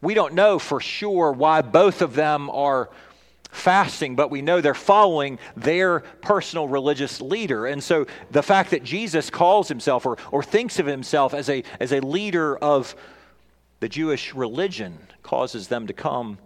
We 0.00 0.14
don't 0.14 0.34
know 0.34 0.58
for 0.58 0.80
sure 0.80 1.32
why 1.32 1.62
both 1.62 2.02
of 2.02 2.14
them 2.14 2.50
are 2.50 2.90
fasting, 3.50 4.16
but 4.16 4.30
we 4.30 4.42
know 4.42 4.60
they're 4.60 4.74
following 4.74 5.38
their 5.56 6.00
personal 6.20 6.68
religious 6.68 7.20
leader. 7.20 7.66
And 7.66 7.82
so 7.82 8.06
the 8.30 8.42
fact 8.42 8.70
that 8.70 8.84
Jesus 8.84 9.30
calls 9.30 9.68
himself 9.68 10.04
or, 10.06 10.18
or 10.30 10.42
thinks 10.42 10.78
of 10.78 10.86
himself 10.86 11.32
as 11.34 11.48
a, 11.48 11.64
as 11.80 11.92
a 11.92 12.00
leader 12.00 12.56
of 12.56 12.94
the 13.80 13.88
Jewish 13.88 14.34
religion 14.34 14.98
causes 15.22 15.68
them 15.68 15.86
to 15.86 15.92
come 15.92 16.38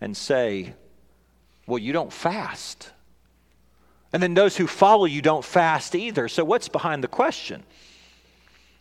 and 0.00 0.16
say, 0.16 0.74
Well, 1.66 1.78
you 1.78 1.92
don't 1.92 2.12
fast. 2.12 2.90
And 4.12 4.22
then 4.22 4.34
those 4.34 4.56
who 4.56 4.66
follow 4.66 5.04
you 5.04 5.22
don't 5.22 5.44
fast 5.44 5.94
either. 5.94 6.26
So, 6.28 6.44
what's 6.44 6.68
behind 6.68 7.04
the 7.04 7.08
question? 7.08 7.62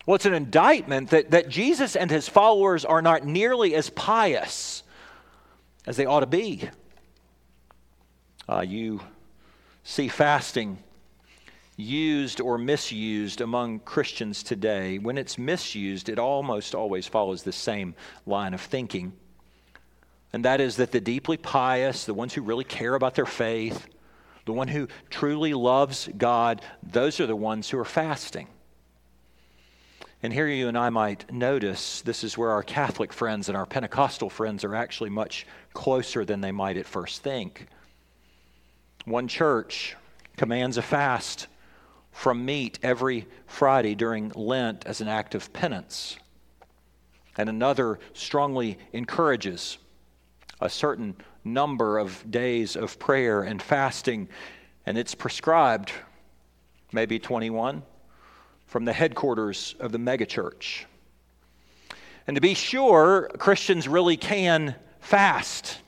Well, 0.06 0.16
it's 0.16 0.26
an 0.26 0.34
indictment 0.34 1.10
that, 1.12 1.32
that 1.32 1.50
Jesus 1.50 1.96
and 1.96 2.10
his 2.10 2.28
followers 2.28 2.86
are 2.86 3.02
not 3.02 3.26
nearly 3.26 3.76
as 3.76 3.90
pious 3.90 4.84
as 5.86 5.98
they 5.98 6.06
ought 6.06 6.22
to 6.22 6.26
be. 6.26 6.70
Uh, 8.48 8.62
you 8.62 9.02
see 9.84 10.08
fasting 10.08 10.78
used 11.80 12.42
or 12.42 12.58
misused 12.58 13.42
among 13.42 13.80
Christians 13.80 14.44
today. 14.44 14.98
When 14.98 15.18
it's 15.18 15.38
misused, 15.38 16.10
it 16.10 16.20
almost 16.20 16.76
always 16.76 17.08
follows 17.08 17.44
the 17.44 17.54
same 17.54 17.96
line 18.26 18.54
of 18.54 18.62
thinking. 18.62 19.14
And 20.34 20.46
that 20.46 20.62
is 20.62 20.76
that 20.76 20.92
the 20.92 21.00
deeply 21.00 21.38
pious, 21.38 22.06
the 22.06 22.14
ones 22.14 22.34
who 22.34 22.42
really 22.42 22.66
care 22.66 22.96
about 22.96 23.16
their 23.16 23.26
faith, 23.26 23.88
the 24.46 24.54
one 24.54 24.68
who 24.68 24.88
truly 25.10 25.54
loves 25.54 26.10
God, 26.18 26.62
those 26.84 27.20
are 27.20 27.28
the 27.28 27.36
ones 27.36 27.70
who 27.70 27.80
are 27.80 27.86
fasting. 27.86 28.48
And 30.22 30.34
here 30.34 30.48
you 30.48 30.68
and 30.68 30.78
I 30.78 30.90
might 30.90 31.32
notice 31.32 32.02
this 32.02 32.26
is 32.26 32.38
where 32.38 32.52
our 32.52 32.64
Catholic 32.64 33.14
friends 33.14 33.48
and 33.48 33.58
our 33.58 33.66
Pentecostal 33.66 34.30
friends 34.30 34.66
are 34.66 34.76
actually 34.76 35.10
much 35.10 35.48
closer 35.74 36.26
than 36.26 36.42
they 36.42 36.52
might 36.52 36.76
at 36.76 36.86
first 36.86 37.24
think. 37.24 37.68
One 39.06 39.30
church 39.30 39.96
commands 40.36 40.76
a 40.76 40.82
fast 40.82 41.48
from 42.12 42.44
meat 42.44 42.80
every 42.84 43.28
Friday 43.48 43.96
during 43.96 44.30
Lent 44.36 44.86
as 44.86 45.00
an 45.00 45.08
act 45.08 45.36
of 45.36 45.54
penance, 45.54 46.18
and 47.38 47.48
another 47.48 47.98
strongly 48.14 48.78
encourages 48.92 49.78
a 50.60 50.70
certain 50.70 51.16
number 51.46 51.98
of 51.98 52.30
days 52.30 52.76
of 52.76 53.00
prayer 53.00 53.44
and 53.44 53.62
fasting, 53.62 54.28
and 54.86 54.98
it's 54.98 55.16
prescribed, 55.16 55.94
maybe 56.92 57.20
21, 57.20 57.84
from 58.70 58.86
the 58.86 58.94
headquarters 58.94 59.76
of 59.80 59.92
the 59.92 59.98
megachurch. 59.98 60.86
And 62.28 62.36
to 62.36 62.42
be 62.42 62.54
sure, 62.54 63.28
Christians 63.40 63.88
really 63.88 64.16
can 64.16 64.76
fast. 65.00 65.80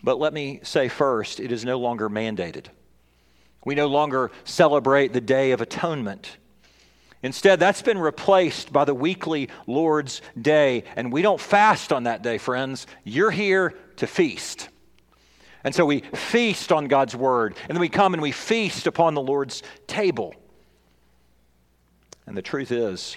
But 0.00 0.20
let 0.20 0.32
me 0.32 0.60
say 0.62 0.88
first, 0.88 1.40
it 1.40 1.50
is 1.50 1.64
no 1.64 1.80
longer 1.80 2.08
mandated. 2.08 2.66
We 3.64 3.74
no 3.74 3.88
longer 3.88 4.30
celebrate 4.44 5.12
the 5.12 5.20
Day 5.20 5.50
of 5.50 5.60
Atonement. 5.60 6.36
Instead, 7.24 7.58
that's 7.58 7.82
been 7.82 7.98
replaced 7.98 8.72
by 8.72 8.84
the 8.84 8.94
weekly 8.94 9.48
Lord's 9.66 10.22
Day. 10.40 10.84
And 10.94 11.12
we 11.12 11.22
don't 11.22 11.40
fast 11.40 11.92
on 11.92 12.04
that 12.04 12.22
day, 12.22 12.38
friends. 12.38 12.86
You're 13.02 13.32
here 13.32 13.74
to 13.96 14.06
feast. 14.06 14.68
And 15.64 15.74
so 15.74 15.84
we 15.84 16.02
feast 16.14 16.70
on 16.70 16.86
God's 16.86 17.16
Word. 17.16 17.56
And 17.62 17.70
then 17.70 17.80
we 17.80 17.88
come 17.88 18.14
and 18.14 18.22
we 18.22 18.30
feast 18.30 18.86
upon 18.86 19.14
the 19.14 19.20
Lord's 19.20 19.64
table. 19.88 20.36
And 22.28 22.36
the 22.36 22.42
truth 22.42 22.72
is, 22.72 23.16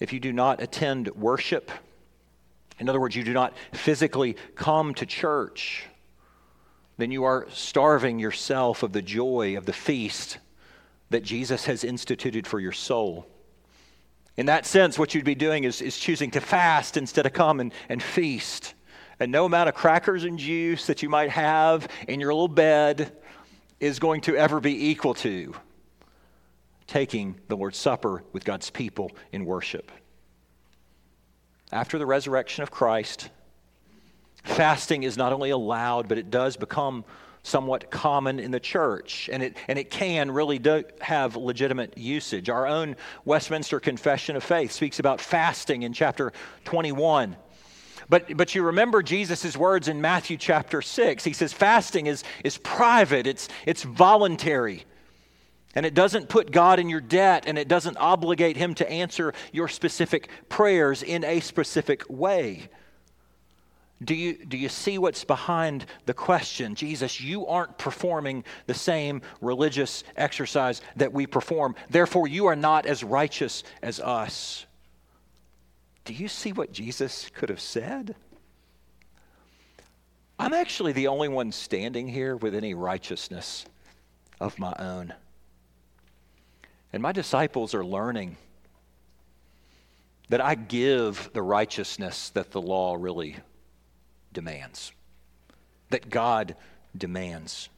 if 0.00 0.12
you 0.12 0.18
do 0.18 0.32
not 0.32 0.60
attend 0.60 1.06
worship, 1.10 1.70
in 2.80 2.88
other 2.88 2.98
words, 2.98 3.14
you 3.14 3.22
do 3.22 3.32
not 3.32 3.54
physically 3.72 4.34
come 4.56 4.94
to 4.94 5.06
church, 5.06 5.84
then 6.98 7.12
you 7.12 7.22
are 7.22 7.46
starving 7.50 8.18
yourself 8.18 8.82
of 8.82 8.92
the 8.92 9.00
joy 9.00 9.56
of 9.56 9.64
the 9.64 9.72
feast 9.72 10.38
that 11.10 11.22
Jesus 11.22 11.66
has 11.66 11.84
instituted 11.84 12.48
for 12.48 12.58
your 12.58 12.72
soul. 12.72 13.28
In 14.36 14.46
that 14.46 14.66
sense, 14.66 14.98
what 14.98 15.14
you'd 15.14 15.24
be 15.24 15.36
doing 15.36 15.62
is, 15.62 15.80
is 15.80 15.96
choosing 15.96 16.32
to 16.32 16.40
fast 16.40 16.96
instead 16.96 17.26
of 17.26 17.32
come 17.32 17.60
and, 17.60 17.72
and 17.88 18.02
feast. 18.02 18.74
And 19.20 19.30
no 19.30 19.44
amount 19.44 19.68
of 19.68 19.76
crackers 19.76 20.24
and 20.24 20.36
juice 20.36 20.88
that 20.88 21.00
you 21.00 21.08
might 21.08 21.30
have 21.30 21.86
in 22.08 22.18
your 22.18 22.34
little 22.34 22.48
bed 22.48 23.16
is 23.78 24.00
going 24.00 24.22
to 24.22 24.34
ever 24.34 24.58
be 24.58 24.88
equal 24.88 25.14
to 25.14 25.54
taking 26.90 27.36
the 27.46 27.56
Lord's 27.56 27.78
Supper 27.78 28.24
with 28.32 28.44
God's 28.44 28.68
people 28.68 29.12
in 29.30 29.44
worship. 29.44 29.92
After 31.70 31.98
the 31.98 32.06
resurrection 32.06 32.64
of 32.64 32.72
Christ, 32.72 33.30
fasting 34.42 35.04
is 35.04 35.16
not 35.16 35.32
only 35.32 35.50
allowed, 35.50 36.08
but 36.08 36.18
it 36.18 36.30
does 36.30 36.56
become 36.56 37.04
somewhat 37.44 37.92
common 37.92 38.40
in 38.40 38.50
the 38.50 38.58
church, 38.58 39.30
and 39.32 39.40
it, 39.40 39.56
and 39.68 39.78
it 39.78 39.88
can 39.88 40.32
really 40.32 40.58
do 40.58 40.82
have 41.00 41.36
legitimate 41.36 41.96
usage. 41.96 42.50
Our 42.50 42.66
own 42.66 42.96
Westminster 43.24 43.78
Confession 43.78 44.34
of 44.34 44.42
Faith 44.42 44.72
speaks 44.72 44.98
about 44.98 45.20
fasting 45.20 45.84
in 45.84 45.92
chapter 45.92 46.32
21. 46.64 47.36
But, 48.08 48.36
but 48.36 48.56
you 48.56 48.64
remember 48.64 49.00
Jesus' 49.00 49.56
words 49.56 49.86
in 49.86 50.00
Matthew 50.00 50.36
chapter 50.36 50.82
6. 50.82 51.22
He 51.22 51.32
says, 51.34 51.52
fasting 51.52 52.08
is, 52.08 52.24
is 52.42 52.58
private, 52.58 53.28
it's, 53.28 53.48
it's 53.64 53.84
voluntary. 53.84 54.84
And 55.74 55.86
it 55.86 55.94
doesn't 55.94 56.28
put 56.28 56.50
God 56.50 56.80
in 56.80 56.88
your 56.88 57.00
debt, 57.00 57.44
and 57.46 57.56
it 57.56 57.68
doesn't 57.68 57.96
obligate 57.96 58.56
Him 58.56 58.74
to 58.74 58.90
answer 58.90 59.32
your 59.52 59.68
specific 59.68 60.28
prayers 60.48 61.02
in 61.02 61.24
a 61.24 61.40
specific 61.40 62.04
way. 62.08 62.68
Do 64.02 64.14
you, 64.14 64.44
do 64.44 64.56
you 64.56 64.70
see 64.70 64.96
what's 64.96 65.24
behind 65.24 65.84
the 66.06 66.14
question? 66.14 66.74
Jesus, 66.74 67.20
you 67.20 67.46
aren't 67.46 67.76
performing 67.76 68.44
the 68.66 68.74
same 68.74 69.20
religious 69.42 70.04
exercise 70.16 70.80
that 70.96 71.12
we 71.12 71.26
perform. 71.26 71.74
Therefore, 71.90 72.26
you 72.26 72.46
are 72.46 72.56
not 72.56 72.86
as 72.86 73.04
righteous 73.04 73.62
as 73.82 74.00
us. 74.00 74.64
Do 76.06 76.14
you 76.14 76.28
see 76.28 76.52
what 76.52 76.72
Jesus 76.72 77.30
could 77.34 77.50
have 77.50 77.60
said? 77.60 78.16
I'm 80.38 80.54
actually 80.54 80.92
the 80.92 81.08
only 81.08 81.28
one 81.28 81.52
standing 81.52 82.08
here 82.08 82.34
with 82.34 82.54
any 82.54 82.72
righteousness 82.72 83.66
of 84.40 84.58
my 84.58 84.74
own. 84.78 85.12
And 86.92 87.02
my 87.02 87.12
disciples 87.12 87.74
are 87.74 87.84
learning 87.84 88.36
that 90.28 90.40
I 90.40 90.54
give 90.54 91.30
the 91.32 91.42
righteousness 91.42 92.30
that 92.30 92.52
the 92.52 92.62
law 92.62 92.96
really 92.98 93.36
demands, 94.32 94.92
that 95.90 96.08
God 96.08 96.56
demands. 96.96 97.68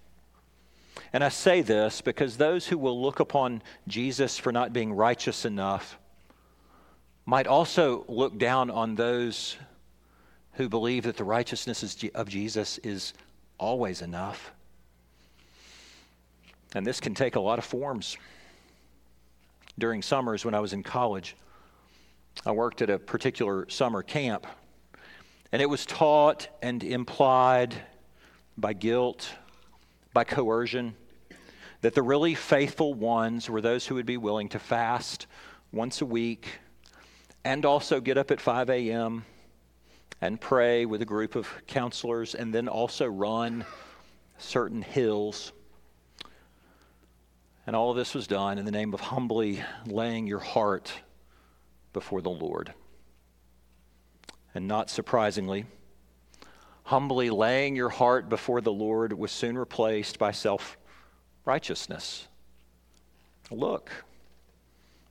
And 1.12 1.24
I 1.24 1.28
say 1.30 1.62
this 1.62 2.00
because 2.00 2.36
those 2.36 2.66
who 2.66 2.78
will 2.78 3.00
look 3.00 3.20
upon 3.20 3.62
Jesus 3.88 4.38
for 4.38 4.52
not 4.52 4.72
being 4.72 4.92
righteous 4.92 5.44
enough 5.44 5.98
might 7.24 7.46
also 7.46 8.04
look 8.08 8.38
down 8.38 8.70
on 8.70 8.94
those 8.94 9.56
who 10.54 10.68
believe 10.68 11.04
that 11.04 11.16
the 11.16 11.24
righteousness 11.24 12.04
of 12.14 12.28
Jesus 12.28 12.78
is 12.78 13.14
always 13.58 14.02
enough. 14.02 14.52
And 16.74 16.86
this 16.86 17.00
can 17.00 17.14
take 17.14 17.36
a 17.36 17.40
lot 17.40 17.58
of 17.58 17.64
forms. 17.64 18.16
During 19.78 20.02
summers 20.02 20.44
when 20.44 20.54
I 20.54 20.60
was 20.60 20.72
in 20.72 20.82
college, 20.82 21.36
I 22.44 22.52
worked 22.52 22.82
at 22.82 22.90
a 22.90 22.98
particular 22.98 23.68
summer 23.68 24.02
camp 24.02 24.46
and 25.52 25.60
it 25.60 25.68
was 25.68 25.84
taught 25.84 26.48
and 26.62 26.82
implied 26.82 27.74
by 28.56 28.72
guilt, 28.72 29.34
by 30.14 30.24
coercion, 30.24 30.94
that 31.82 31.94
the 31.94 32.02
really 32.02 32.34
faithful 32.34 32.94
ones 32.94 33.50
were 33.50 33.60
those 33.60 33.86
who 33.86 33.96
would 33.96 34.06
be 34.06 34.16
willing 34.16 34.48
to 34.50 34.58
fast 34.58 35.26
once 35.72 36.00
a 36.00 36.06
week 36.06 36.60
and 37.44 37.66
also 37.66 38.00
get 38.00 38.16
up 38.16 38.30
at 38.30 38.40
5 38.40 38.70
a.m. 38.70 39.24
and 40.20 40.40
pray 40.40 40.86
with 40.86 41.02
a 41.02 41.06
group 41.06 41.34
of 41.34 41.48
counselors 41.66 42.34
and 42.34 42.54
then 42.54 42.68
also 42.68 43.06
run 43.06 43.64
certain 44.38 44.80
hills. 44.80 45.52
And 47.72 47.76
all 47.78 47.90
of 47.90 47.96
this 47.96 48.12
was 48.12 48.26
done 48.26 48.58
in 48.58 48.66
the 48.66 48.70
name 48.70 48.92
of 48.92 49.00
humbly 49.00 49.64
laying 49.86 50.26
your 50.26 50.40
heart 50.40 50.92
before 51.94 52.20
the 52.20 52.28
Lord. 52.28 52.74
And 54.54 54.68
not 54.68 54.90
surprisingly, 54.90 55.64
humbly 56.82 57.30
laying 57.30 57.74
your 57.74 57.88
heart 57.88 58.28
before 58.28 58.60
the 58.60 58.70
Lord 58.74 59.14
was 59.14 59.32
soon 59.32 59.56
replaced 59.56 60.18
by 60.18 60.32
self 60.32 60.76
righteousness. 61.46 62.28
Look, 63.50 63.90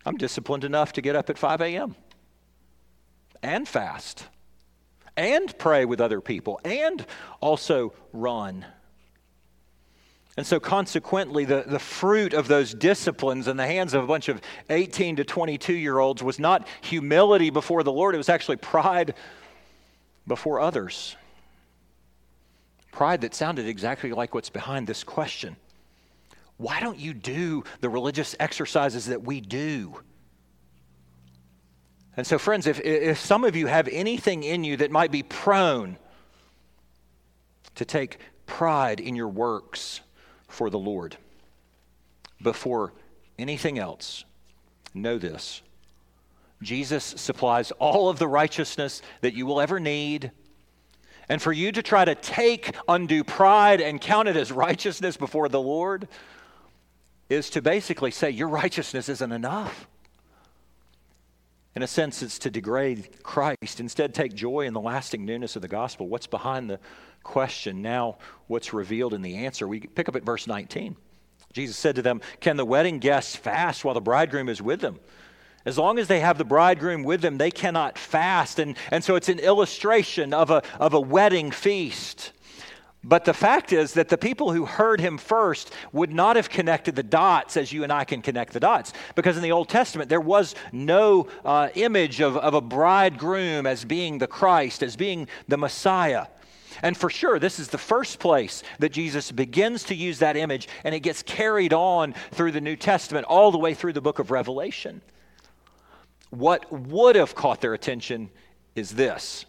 I'm 0.05 0.17
disciplined 0.17 0.63
enough 0.63 0.93
to 0.93 1.01
get 1.01 1.15
up 1.15 1.31
at 1.31 1.39
5 1.39 1.61
a.m. 1.61 1.95
and 3.41 3.67
fast 3.67 4.27
and 5.17 5.57
pray 5.57 5.83
with 5.83 5.99
other 5.99 6.21
people 6.21 6.61
and 6.63 7.07
also 7.39 7.95
run. 8.13 8.67
And 10.37 10.47
so, 10.47 10.59
consequently, 10.59 11.43
the, 11.43 11.65
the 11.67 11.79
fruit 11.79 12.33
of 12.33 12.47
those 12.47 12.73
disciplines 12.73 13.47
in 13.47 13.57
the 13.57 13.67
hands 13.67 13.93
of 13.93 14.03
a 14.03 14.07
bunch 14.07 14.29
of 14.29 14.41
18 14.69 15.17
to 15.17 15.25
22 15.25 15.73
year 15.73 15.99
olds 15.99 16.23
was 16.23 16.39
not 16.39 16.67
humility 16.81 17.49
before 17.49 17.83
the 17.83 17.91
Lord, 17.91 18.15
it 18.15 18.17
was 18.17 18.29
actually 18.29 18.57
pride 18.57 19.13
before 20.25 20.59
others. 20.61 21.17
Pride 22.91 23.21
that 23.21 23.35
sounded 23.35 23.67
exactly 23.67 24.11
like 24.11 24.33
what's 24.33 24.49
behind 24.49 24.87
this 24.87 25.03
question. 25.03 25.57
Why 26.57 26.79
don't 26.79 26.99
you 26.99 27.13
do 27.13 27.63
the 27.81 27.89
religious 27.89 28.35
exercises 28.39 29.07
that 29.07 29.23
we 29.23 29.41
do? 29.41 29.99
And 32.15 32.27
so, 32.27 32.37
friends, 32.37 32.67
if, 32.67 32.79
if 32.81 33.19
some 33.19 33.43
of 33.43 33.55
you 33.55 33.67
have 33.67 33.87
anything 33.89 34.43
in 34.43 34.63
you 34.63 34.77
that 34.77 34.91
might 34.91 35.11
be 35.11 35.23
prone 35.23 35.97
to 37.75 37.85
take 37.85 38.19
pride 38.45 38.99
in 38.99 39.15
your 39.15 39.29
works, 39.29 40.01
for 40.51 40.69
the 40.69 40.79
Lord. 40.79 41.17
Before 42.41 42.93
anything 43.37 43.79
else, 43.79 44.25
know 44.93 45.17
this 45.17 45.61
Jesus 46.61 47.03
supplies 47.03 47.71
all 47.71 48.09
of 48.09 48.19
the 48.19 48.27
righteousness 48.27 49.01
that 49.21 49.33
you 49.33 49.45
will 49.45 49.59
ever 49.59 49.79
need. 49.79 50.31
And 51.29 51.41
for 51.41 51.53
you 51.53 51.71
to 51.71 51.81
try 51.81 52.03
to 52.03 52.13
take 52.13 52.75
undue 52.87 53.23
pride 53.23 53.79
and 53.79 54.01
count 54.01 54.27
it 54.27 54.35
as 54.35 54.51
righteousness 54.51 55.17
before 55.17 55.49
the 55.49 55.61
Lord 55.61 56.07
is 57.29 57.49
to 57.51 57.61
basically 57.61 58.11
say 58.11 58.29
your 58.29 58.49
righteousness 58.49 59.07
isn't 59.07 59.31
enough. 59.31 59.87
In 61.75 61.83
a 61.83 61.87
sense, 61.87 62.21
it's 62.21 62.39
to 62.39 62.49
degrade 62.49 63.23
Christ. 63.23 63.79
Instead, 63.79 64.13
take 64.13 64.33
joy 64.33 64.61
in 64.61 64.73
the 64.73 64.81
lasting 64.81 65.25
newness 65.25 65.55
of 65.55 65.61
the 65.61 65.69
gospel. 65.69 66.07
What's 66.07 66.27
behind 66.27 66.69
the 66.69 66.79
question? 67.23 67.81
Now, 67.81 68.17
what's 68.47 68.73
revealed 68.73 69.13
in 69.13 69.21
the 69.21 69.35
answer? 69.37 69.67
We 69.67 69.79
pick 69.79 70.09
up 70.09 70.15
at 70.17 70.23
verse 70.23 70.47
19. 70.47 70.97
Jesus 71.53 71.77
said 71.77 71.95
to 71.95 72.01
them, 72.01 72.21
Can 72.41 72.57
the 72.57 72.65
wedding 72.65 72.99
guests 72.99 73.35
fast 73.35 73.85
while 73.85 73.93
the 73.93 74.01
bridegroom 74.01 74.49
is 74.49 74.61
with 74.61 74.81
them? 74.81 74.99
As 75.65 75.77
long 75.77 75.99
as 75.99 76.07
they 76.07 76.19
have 76.19 76.37
the 76.37 76.43
bridegroom 76.43 77.03
with 77.03 77.21
them, 77.21 77.37
they 77.37 77.51
cannot 77.51 77.97
fast. 77.97 78.59
And, 78.59 78.75
and 78.89 79.03
so 79.03 79.15
it's 79.15 79.29
an 79.29 79.39
illustration 79.39 80.33
of 80.33 80.49
a, 80.49 80.63
of 80.79 80.93
a 80.93 80.99
wedding 80.99 81.51
feast. 81.51 82.33
But 83.03 83.25
the 83.25 83.33
fact 83.33 83.73
is 83.73 83.93
that 83.93 84.09
the 84.09 84.17
people 84.17 84.51
who 84.51 84.65
heard 84.65 85.01
him 85.01 85.17
first 85.17 85.73
would 85.91 86.13
not 86.13 86.35
have 86.35 86.49
connected 86.49 86.95
the 86.95 87.03
dots 87.03 87.57
as 87.57 87.73
you 87.73 87.83
and 87.83 87.91
I 87.91 88.03
can 88.03 88.21
connect 88.21 88.53
the 88.53 88.59
dots. 88.59 88.93
Because 89.15 89.37
in 89.37 89.43
the 89.43 89.51
Old 89.51 89.69
Testament, 89.69 90.07
there 90.07 90.21
was 90.21 90.53
no 90.71 91.27
uh, 91.43 91.69
image 91.73 92.21
of, 92.21 92.37
of 92.37 92.53
a 92.53 92.61
bridegroom 92.61 93.65
as 93.65 93.83
being 93.85 94.19
the 94.19 94.27
Christ, 94.27 94.83
as 94.83 94.95
being 94.95 95.27
the 95.47 95.57
Messiah. 95.57 96.27
And 96.83 96.95
for 96.95 97.09
sure, 97.09 97.39
this 97.39 97.59
is 97.59 97.69
the 97.69 97.77
first 97.79 98.19
place 98.19 98.61
that 98.77 98.91
Jesus 98.91 99.31
begins 99.31 99.83
to 99.85 99.95
use 99.95 100.19
that 100.19 100.37
image, 100.37 100.67
and 100.83 100.93
it 100.93 101.01
gets 101.01 101.23
carried 101.23 101.73
on 101.73 102.13
through 102.31 102.51
the 102.51 102.61
New 102.61 102.75
Testament, 102.75 103.25
all 103.25 103.51
the 103.51 103.57
way 103.57 103.73
through 103.73 103.93
the 103.93 104.01
book 104.01 104.19
of 104.19 104.29
Revelation. 104.29 105.01
What 106.29 106.71
would 106.71 107.15
have 107.15 107.35
caught 107.35 107.61
their 107.61 107.73
attention 107.73 108.29
is 108.75 108.91
this 108.91 109.45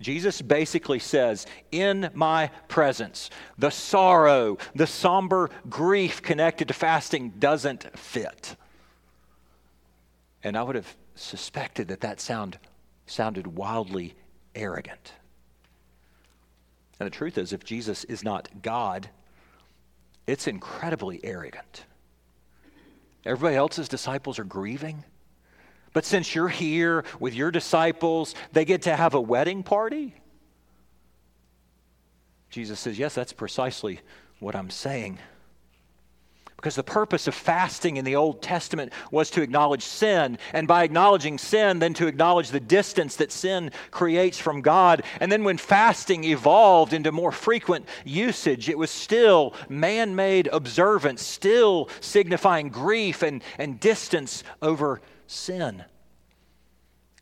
Jesus 0.00 0.40
basically 0.40 0.98
says, 0.98 1.46
In 1.70 2.10
my 2.14 2.50
presence, 2.68 3.30
the 3.58 3.70
sorrow, 3.70 4.56
the 4.74 4.86
somber 4.86 5.50
grief 5.68 6.22
connected 6.22 6.68
to 6.68 6.74
fasting 6.74 7.34
doesn't 7.38 7.98
fit. 7.98 8.56
And 10.42 10.56
I 10.56 10.62
would 10.62 10.76
have 10.76 10.96
suspected 11.14 11.88
that 11.88 12.00
that 12.00 12.20
sound, 12.20 12.58
sounded 13.06 13.46
wildly 13.46 14.14
arrogant. 14.54 15.12
And 16.98 17.06
the 17.06 17.10
truth 17.10 17.36
is, 17.36 17.52
if 17.52 17.64
Jesus 17.64 18.04
is 18.04 18.24
not 18.24 18.62
God, 18.62 19.10
it's 20.26 20.46
incredibly 20.46 21.20
arrogant. 21.24 21.84
Everybody 23.24 23.56
else's 23.56 23.88
disciples 23.88 24.38
are 24.38 24.44
grieving. 24.44 25.04
But 25.92 26.04
since 26.04 26.34
you're 26.34 26.48
here 26.48 27.04
with 27.18 27.34
your 27.34 27.50
disciples, 27.50 28.34
they 28.52 28.64
get 28.64 28.82
to 28.82 28.96
have 28.96 29.14
a 29.14 29.20
wedding 29.20 29.62
party? 29.62 30.14
Jesus 32.48 32.78
says, 32.78 32.98
Yes, 32.98 33.14
that's 33.14 33.32
precisely 33.32 34.00
what 34.38 34.54
I'm 34.54 34.70
saying. 34.70 35.18
Because 36.56 36.74
the 36.74 36.82
purpose 36.82 37.26
of 37.26 37.34
fasting 37.34 37.96
in 37.96 38.04
the 38.04 38.16
Old 38.16 38.42
Testament 38.42 38.92
was 39.10 39.30
to 39.30 39.40
acknowledge 39.40 39.82
sin. 39.82 40.36
And 40.52 40.68
by 40.68 40.84
acknowledging 40.84 41.38
sin, 41.38 41.78
then 41.78 41.94
to 41.94 42.06
acknowledge 42.06 42.50
the 42.50 42.60
distance 42.60 43.16
that 43.16 43.32
sin 43.32 43.70
creates 43.90 44.38
from 44.38 44.60
God. 44.60 45.02
And 45.20 45.32
then 45.32 45.42
when 45.42 45.56
fasting 45.56 46.24
evolved 46.24 46.92
into 46.92 47.12
more 47.12 47.32
frequent 47.32 47.88
usage, 48.04 48.68
it 48.68 48.76
was 48.76 48.90
still 48.90 49.54
man 49.70 50.14
made 50.14 50.50
observance, 50.52 51.22
still 51.22 51.88
signifying 52.00 52.68
grief 52.68 53.22
and, 53.22 53.42
and 53.56 53.80
distance 53.80 54.44
over 54.60 55.00
sin. 55.30 55.84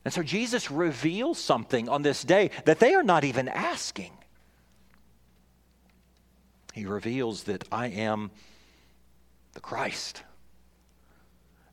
And 0.04 0.14
so 0.14 0.22
Jesus 0.22 0.70
reveals 0.70 1.38
something 1.38 1.88
on 1.88 2.02
this 2.02 2.22
day 2.22 2.50
that 2.64 2.78
they 2.78 2.94
are 2.94 3.02
not 3.02 3.24
even 3.24 3.48
asking. 3.48 4.12
He 6.72 6.86
reveals 6.86 7.44
that 7.44 7.64
I 7.70 7.88
am 7.88 8.30
the 9.52 9.60
Christ. 9.60 10.22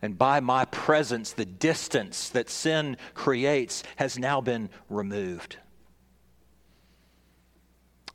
And 0.01 0.17
by 0.17 0.39
my 0.39 0.65
presence, 0.65 1.31
the 1.33 1.45
distance 1.45 2.29
that 2.29 2.49
sin 2.49 2.97
creates 3.13 3.83
has 3.95 4.19
now 4.19 4.41
been 4.41 4.69
removed. 4.89 5.57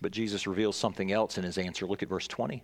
But 0.00 0.12
Jesus 0.12 0.46
reveals 0.46 0.76
something 0.76 1.12
else 1.12 1.38
in 1.38 1.44
his 1.44 1.58
answer. 1.58 1.86
Look 1.86 2.02
at 2.02 2.08
verse 2.08 2.28
20. 2.28 2.62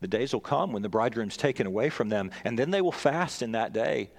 The 0.00 0.08
days 0.08 0.32
will 0.32 0.40
come 0.40 0.72
when 0.72 0.82
the 0.82 0.88
bridegroom's 0.88 1.36
taken 1.36 1.66
away 1.66 1.90
from 1.90 2.08
them, 2.08 2.30
and 2.44 2.58
then 2.58 2.70
they 2.70 2.80
will 2.80 2.92
fast 2.92 3.42
in 3.42 3.52
that 3.52 3.72
day 3.72 4.10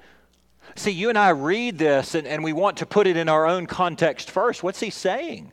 See, 0.75 0.91
you 0.91 1.09
and 1.09 1.17
I 1.17 1.29
read 1.29 1.77
this 1.77 2.15
and, 2.15 2.27
and 2.27 2.43
we 2.43 2.53
want 2.53 2.77
to 2.77 2.85
put 2.85 3.07
it 3.07 3.17
in 3.17 3.29
our 3.29 3.47
own 3.47 3.65
context 3.65 4.29
first. 4.31 4.63
What's 4.63 4.79
he 4.79 4.89
saying? 4.89 5.51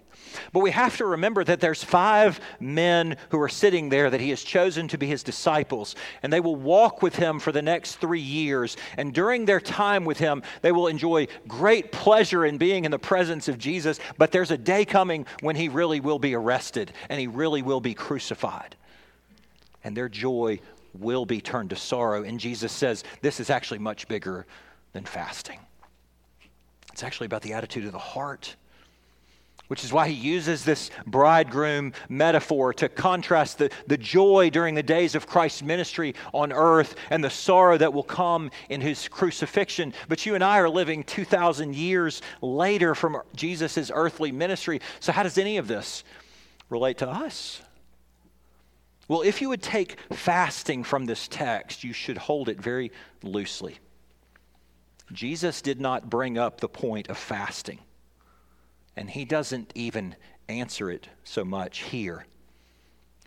But 0.52 0.60
we 0.60 0.70
have 0.70 0.96
to 0.98 1.06
remember 1.06 1.44
that 1.44 1.60
there's 1.60 1.82
five 1.84 2.40
men 2.60 3.16
who 3.30 3.40
are 3.40 3.48
sitting 3.48 3.88
there 3.88 4.10
that 4.10 4.20
he 4.20 4.30
has 4.30 4.42
chosen 4.42 4.88
to 4.88 4.98
be 4.98 5.06
his 5.06 5.22
disciples, 5.22 5.94
and 6.22 6.32
they 6.32 6.40
will 6.40 6.56
walk 6.56 7.02
with 7.02 7.16
him 7.16 7.38
for 7.38 7.52
the 7.52 7.62
next 7.62 7.96
three 7.96 8.20
years. 8.20 8.76
And 8.96 9.12
during 9.12 9.44
their 9.44 9.60
time 9.60 10.04
with 10.04 10.18
him, 10.18 10.42
they 10.62 10.72
will 10.72 10.88
enjoy 10.88 11.28
great 11.46 11.92
pleasure 11.92 12.44
in 12.44 12.58
being 12.58 12.84
in 12.84 12.90
the 12.90 12.98
presence 12.98 13.48
of 13.48 13.58
Jesus. 13.58 14.00
But 14.18 14.32
there's 14.32 14.50
a 14.50 14.58
day 14.58 14.84
coming 14.84 15.26
when 15.40 15.56
he 15.56 15.68
really 15.68 16.00
will 16.00 16.18
be 16.18 16.34
arrested 16.34 16.92
and 17.08 17.20
he 17.20 17.26
really 17.26 17.62
will 17.62 17.80
be 17.80 17.94
crucified. 17.94 18.76
And 19.82 19.96
their 19.96 20.08
joy 20.08 20.60
will 20.94 21.26
be 21.26 21.40
turned 21.40 21.70
to 21.70 21.76
sorrow. 21.76 22.22
And 22.22 22.40
Jesus 22.40 22.72
says, 22.72 23.04
This 23.20 23.40
is 23.40 23.50
actually 23.50 23.80
much 23.80 24.08
bigger 24.08 24.46
than 24.94 25.04
fasting. 25.04 25.58
It's 26.92 27.02
actually 27.02 27.26
about 27.26 27.42
the 27.42 27.52
attitude 27.52 27.84
of 27.84 27.92
the 27.92 27.98
heart, 27.98 28.54
which 29.66 29.82
is 29.84 29.92
why 29.92 30.08
he 30.08 30.14
uses 30.14 30.64
this 30.64 30.90
bridegroom 31.04 31.92
metaphor 32.08 32.72
to 32.74 32.88
contrast 32.88 33.58
the, 33.58 33.70
the 33.88 33.96
joy 33.96 34.48
during 34.50 34.76
the 34.76 34.82
days 34.82 35.16
of 35.16 35.26
Christ's 35.26 35.62
ministry 35.62 36.14
on 36.32 36.52
earth 36.52 36.94
and 37.10 37.22
the 37.22 37.30
sorrow 37.30 37.76
that 37.76 37.92
will 37.92 38.04
come 38.04 38.50
in 38.68 38.80
his 38.80 39.08
crucifixion. 39.08 39.92
But 40.08 40.24
you 40.24 40.36
and 40.36 40.44
I 40.44 40.60
are 40.60 40.70
living 40.70 41.02
2,000 41.02 41.74
years 41.74 42.22
later 42.40 42.94
from 42.94 43.20
Jesus' 43.34 43.90
earthly 43.92 44.30
ministry. 44.30 44.80
So, 45.00 45.10
how 45.10 45.24
does 45.24 45.36
any 45.36 45.56
of 45.56 45.66
this 45.66 46.04
relate 46.70 46.98
to 46.98 47.08
us? 47.08 47.60
Well, 49.08 49.22
if 49.22 49.42
you 49.42 49.48
would 49.48 49.62
take 49.62 49.98
fasting 50.12 50.84
from 50.84 51.04
this 51.04 51.26
text, 51.26 51.82
you 51.82 51.92
should 51.92 52.16
hold 52.16 52.48
it 52.48 52.60
very 52.60 52.92
loosely. 53.22 53.78
Jesus 55.12 55.60
did 55.62 55.80
not 55.80 56.10
bring 56.10 56.38
up 56.38 56.60
the 56.60 56.68
point 56.68 57.08
of 57.08 57.18
fasting, 57.18 57.78
and 58.96 59.10
he 59.10 59.24
doesn't 59.24 59.72
even 59.74 60.16
answer 60.48 60.90
it 60.90 61.08
so 61.24 61.44
much 61.44 61.80
here. 61.80 62.26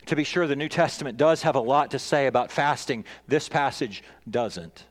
To 0.06 0.16
be 0.16 0.24
sure, 0.24 0.46
the 0.46 0.56
New 0.56 0.68
Testament 0.68 1.18
does 1.18 1.42
have 1.42 1.54
a 1.54 1.60
lot 1.60 1.90
to 1.90 1.98
say 1.98 2.26
about 2.26 2.50
fasting. 2.50 3.04
This 3.26 3.48
passage 3.48 4.02
doesn't. 4.28 4.84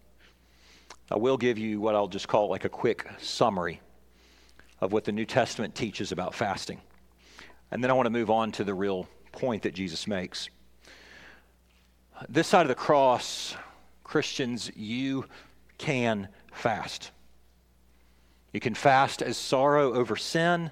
I 1.10 1.18
will 1.18 1.38
give 1.38 1.58
you 1.58 1.80
what 1.80 1.96
I'll 1.96 2.08
just 2.08 2.28
call 2.28 2.50
like 2.50 2.66
a 2.66 2.70
quick 2.70 3.08
summary 3.20 3.82
of 4.80 4.94
what 4.94 5.06
the 5.06 5.12
New 5.12 5.26
Testament 5.26 5.74
teaches 5.74 6.12
about 6.12 6.36
fasting. 6.36 6.82
And 7.72 7.84
then 7.84 7.90
I 7.90 7.94
want 7.94 8.06
to 8.06 8.12
move 8.12 8.30
on 8.30 8.52
to 8.54 8.64
the 8.64 8.74
real 8.74 9.08
point 9.32 9.64
that 9.64 9.74
Jesus 9.74 10.08
makes. 10.08 10.50
This 12.30 12.48
side 12.48 12.62
of 12.64 12.68
the 12.68 12.76
cross, 12.76 13.56
Christians, 14.04 14.72
you 14.76 15.26
can 15.78 16.28
fast. 16.58 17.12
You 18.54 18.60
can 18.60 18.74
fast 18.74 19.22
as 19.22 19.38
sorrow 19.38 19.94
over 19.94 20.16
sin. 20.16 20.72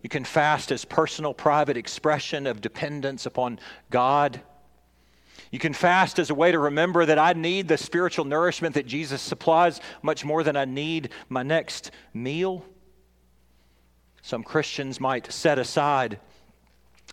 You 0.00 0.08
can 0.08 0.24
fast 0.24 0.72
as 0.72 0.84
personal, 0.84 1.34
private 1.34 1.76
expression 1.76 2.46
of 2.46 2.60
dependence 2.60 3.26
upon 3.26 3.60
God. 3.90 4.40
You 5.50 5.58
can 5.58 5.74
fast 5.74 6.18
as 6.18 6.30
a 6.30 6.34
way 6.34 6.50
to 6.50 6.58
remember 6.58 7.04
that 7.04 7.18
I 7.18 7.34
need 7.34 7.68
the 7.68 7.76
spiritual 7.76 8.24
nourishment 8.24 8.74
that 8.74 8.86
Jesus 8.86 9.20
supplies 9.20 9.80
much 10.02 10.24
more 10.24 10.42
than 10.42 10.56
I 10.56 10.64
need 10.64 11.10
my 11.28 11.42
next 11.42 11.90
meal. 12.14 12.64
Some 14.22 14.42
Christians 14.42 14.98
might 14.98 15.30
set 15.32 15.58
aside 15.58 16.18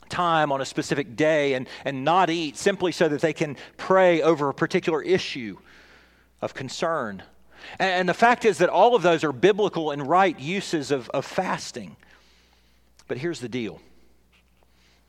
time 0.10 0.52
on 0.52 0.62
a 0.62 0.66
specific 0.66 1.16
day 1.16 1.54
and, 1.54 1.68
and 1.86 2.04
not 2.04 2.30
eat 2.30 2.58
simply 2.58 2.92
so 2.92 3.08
that 3.10 3.22
they 3.22 3.34
can 3.34 3.58
pray 3.78 4.22
over 4.22 4.50
a 4.50 4.54
particular 4.54 5.02
issue 5.02 5.58
of 6.42 6.54
concern. 6.54 7.24
And 7.78 8.08
the 8.08 8.14
fact 8.14 8.46
is 8.46 8.60
that 8.60 8.70
all 8.70 8.96
of 8.96 9.02
those 9.02 9.24
are 9.24 9.32
biblical 9.32 9.92
and 9.92 10.08
right 10.08 10.38
uses 10.40 10.92
of, 10.92 11.10
of 11.10 11.26
fasting. 11.26 11.96
But 13.08 13.18
here's 13.18 13.40
the 13.40 13.50
deal 13.50 13.82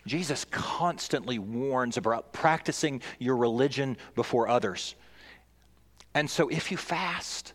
Jesus 0.07 0.45
constantly 0.51 1.39
warns 1.39 1.97
about 1.97 2.33
practicing 2.33 3.03
your 3.19 3.37
religion 3.37 3.97
before 4.15 4.49
others. 4.49 4.95
And 6.15 6.29
so 6.29 6.49
if 6.49 6.71
you 6.71 6.77
fast, 6.77 7.53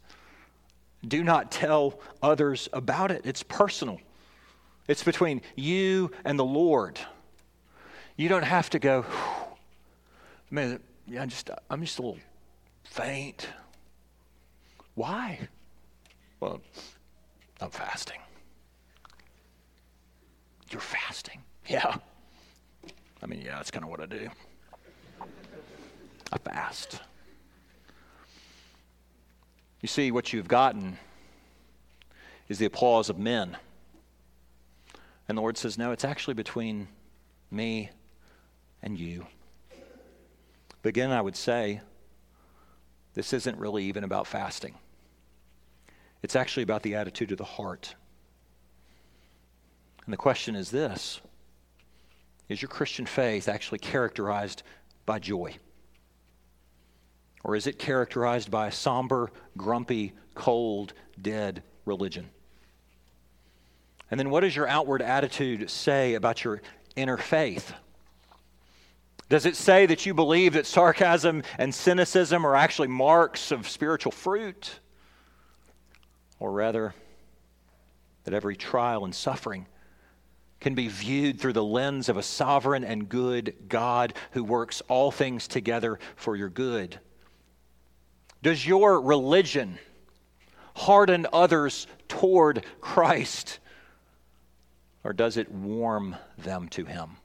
do 1.06 1.24
not 1.24 1.52
tell 1.52 2.00
others 2.22 2.70
about 2.72 3.12
it. 3.12 3.24
It's 3.26 3.44
personal, 3.44 4.00
it's 4.88 5.04
between 5.04 5.42
you 5.56 6.12
and 6.24 6.40
the 6.40 6.46
Lord. 6.46 7.00
You 8.18 8.30
don't 8.30 8.44
have 8.44 8.70
to 8.70 8.80
go, 8.80 9.06
Man, 10.50 10.80
I'm 11.20 11.28
just, 11.28 11.50
I'm 11.70 11.82
just 11.82 12.00
a 12.00 12.02
little 12.02 12.20
faint. 12.86 13.48
Why? 14.96 15.48
Well, 16.40 16.62
I'm 17.62 17.70
fasting. 17.70 18.20
You're 20.72 20.82
fasting? 20.82 21.42
Yeah. 21.68 21.98
I 23.22 23.26
mean, 23.28 23.42
yeah, 23.42 23.56
that's 23.58 23.72
kind 23.72 23.84
of 23.84 23.92
what 23.92 24.02
I 24.02 24.06
do. 24.08 24.30
I 26.32 26.38
fast. 26.38 27.02
You 29.82 29.88
see, 29.88 30.12
what 30.12 30.34
you've 30.34 30.48
gotten 30.48 30.98
is 32.50 32.58
the 32.58 32.66
applause 32.66 33.10
of 33.10 33.20
men. 33.20 33.58
And 35.28 35.38
the 35.38 35.42
Lord 35.42 35.58
says, 35.58 35.78
no, 35.78 35.92
it's 35.92 36.06
actually 36.06 36.34
between 36.34 36.88
me 37.52 37.90
and 38.82 39.00
you. 39.00 39.28
But 40.82 40.90
again, 40.90 41.12
I 41.12 41.22
would 41.22 41.36
say 41.36 41.82
this 43.14 43.34
isn't 43.34 43.58
really 43.58 43.84
even 43.86 44.04
about 44.04 44.28
fasting, 44.28 44.76
it's 46.26 46.36
actually 46.36 46.64
about 46.64 46.82
the 46.82 46.96
attitude 46.96 47.32
of 47.32 47.38
the 47.38 47.44
heart. 47.44 47.94
And 50.06 50.12
the 50.12 50.18
question 50.18 50.56
is 50.56 50.72
this 50.72 51.22
Is 52.50 52.64
your 52.64 52.70
Christian 52.70 53.06
faith 53.06 53.48
actually 53.48 53.78
characterized 53.78 54.64
by 55.06 55.20
joy? 55.20 55.56
Or 57.44 57.56
is 57.56 57.68
it 57.68 57.78
characterized 57.78 58.50
by 58.50 58.68
a 58.68 58.72
somber, 58.72 59.32
grumpy, 59.56 60.14
cold, 60.34 60.94
dead 61.22 61.62
religion? 61.86 62.32
And 64.10 64.20
then 64.20 64.32
what 64.32 64.40
does 64.40 64.56
your 64.56 64.68
outward 64.68 65.04
attitude 65.04 65.70
say 65.70 66.16
about 66.16 66.44
your 66.44 66.60
inner 66.96 67.18
faith? 67.18 67.72
Does 69.30 69.46
it 69.46 69.56
say 69.56 69.86
that 69.86 70.08
you 70.08 70.16
believe 70.16 70.54
that 70.54 70.66
sarcasm 70.66 71.44
and 71.60 71.74
cynicism 71.74 72.48
are 72.48 72.56
actually 72.56 72.88
marks 72.88 73.52
of 73.52 73.70
spiritual 73.70 74.12
fruit? 74.12 74.80
Or 76.40 76.52
rather, 76.52 76.94
that 78.24 78.34
every 78.34 78.56
trial 78.56 79.06
and 79.06 79.16
suffering 79.16 79.68
can 80.60 80.76
be 80.76 80.88
viewed 80.88 81.40
through 81.40 81.54
the 81.54 81.64
lens 81.64 82.10
of 82.10 82.18
a 82.18 82.24
sovereign 82.24 82.84
and 82.84 83.08
good 83.08 83.56
God 83.70 84.14
who 84.32 84.44
works 84.44 84.82
all 84.88 85.12
things 85.12 85.48
together 85.48 86.00
for 86.16 86.36
your 86.36 86.50
good? 86.50 87.00
Does 88.42 88.66
your 88.66 89.00
religion 89.02 89.78
harden 90.76 91.28
others 91.32 91.88
toward 92.08 92.66
Christ? 92.82 93.60
Or 95.04 95.14
does 95.14 95.38
it 95.38 95.52
warm 95.52 96.16
them 96.38 96.68
to 96.70 96.86
Him? 96.86 97.18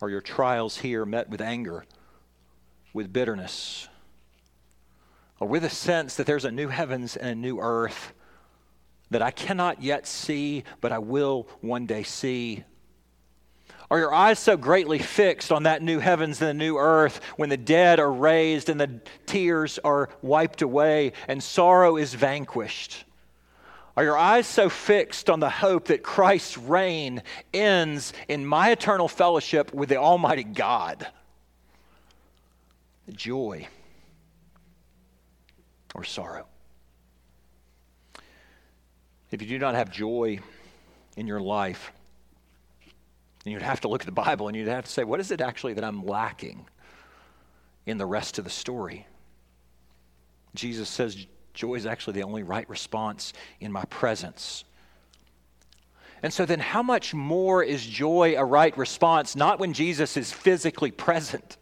Are 0.00 0.10
your 0.10 0.20
trials 0.20 0.78
here 0.78 1.04
met 1.04 1.28
with 1.28 1.40
anger, 1.40 1.84
with 2.92 3.12
bitterness, 3.12 3.88
or 5.40 5.48
with 5.48 5.64
a 5.64 5.70
sense 5.70 6.14
that 6.16 6.26
there's 6.26 6.44
a 6.44 6.50
new 6.50 6.68
heavens 6.68 7.16
and 7.16 7.28
a 7.28 7.34
new 7.34 7.58
earth 7.60 8.12
that 9.10 9.22
I 9.22 9.30
cannot 9.30 9.82
yet 9.82 10.06
see, 10.06 10.64
but 10.80 10.92
I 10.92 10.98
will 10.98 11.48
one 11.60 11.86
day 11.86 12.02
see? 12.02 12.64
Are 13.90 13.98
your 13.98 14.14
eyes 14.14 14.38
so 14.38 14.56
greatly 14.56 14.98
fixed 14.98 15.52
on 15.52 15.64
that 15.64 15.82
new 15.82 15.98
heavens 15.98 16.40
and 16.40 16.48
the 16.48 16.54
new 16.54 16.78
earth 16.78 17.20
when 17.36 17.48
the 17.48 17.56
dead 17.56 18.00
are 18.00 18.10
raised 18.10 18.68
and 18.68 18.80
the 18.80 19.00
tears 19.26 19.78
are 19.84 20.08
wiped 20.22 20.62
away 20.62 21.12
and 21.28 21.42
sorrow 21.42 21.96
is 21.96 22.14
vanquished? 22.14 23.04
Are 23.96 24.02
your 24.02 24.18
eyes 24.18 24.46
so 24.46 24.68
fixed 24.68 25.30
on 25.30 25.38
the 25.38 25.50
hope 25.50 25.86
that 25.86 26.02
Christ's 26.02 26.58
reign 26.58 27.22
ends 27.52 28.12
in 28.26 28.44
my 28.44 28.70
eternal 28.70 29.06
fellowship 29.06 29.72
with 29.72 29.90
the 29.90 29.96
Almighty 29.96 30.42
God? 30.42 31.06
Joy 33.12 33.68
or 35.94 36.04
sorrow? 36.04 36.46
If 39.30 39.40
you 39.42 39.48
do 39.48 39.58
not 39.58 39.74
have 39.74 39.90
joy 39.90 40.38
in 41.16 41.26
your 41.26 41.40
life, 41.40 41.92
then 43.42 43.52
you'd 43.52 43.62
have 43.62 43.80
to 43.80 43.88
look 43.88 44.02
at 44.02 44.06
the 44.06 44.12
Bible 44.12 44.48
and 44.48 44.56
you'd 44.56 44.68
have 44.68 44.84
to 44.84 44.90
say, 44.90 45.04
what 45.04 45.20
is 45.20 45.30
it 45.30 45.40
actually 45.40 45.74
that 45.74 45.84
I'm 45.84 46.04
lacking 46.04 46.66
in 47.86 47.98
the 47.98 48.06
rest 48.06 48.38
of 48.38 48.44
the 48.44 48.50
story? 48.50 49.06
Jesus 50.54 50.88
says, 50.88 51.26
Joy 51.54 51.74
is 51.74 51.86
actually 51.86 52.14
the 52.14 52.24
only 52.24 52.42
right 52.42 52.68
response 52.68 53.32
in 53.60 53.70
my 53.72 53.84
presence. 53.84 54.64
And 56.22 56.32
so, 56.32 56.44
then, 56.44 56.58
how 56.58 56.82
much 56.82 57.14
more 57.14 57.62
is 57.62 57.84
joy 57.84 58.34
a 58.36 58.44
right 58.44 58.76
response, 58.76 59.36
not 59.36 59.60
when 59.60 59.72
Jesus 59.72 60.16
is 60.16 60.32
physically 60.32 60.90
present, 60.90 61.58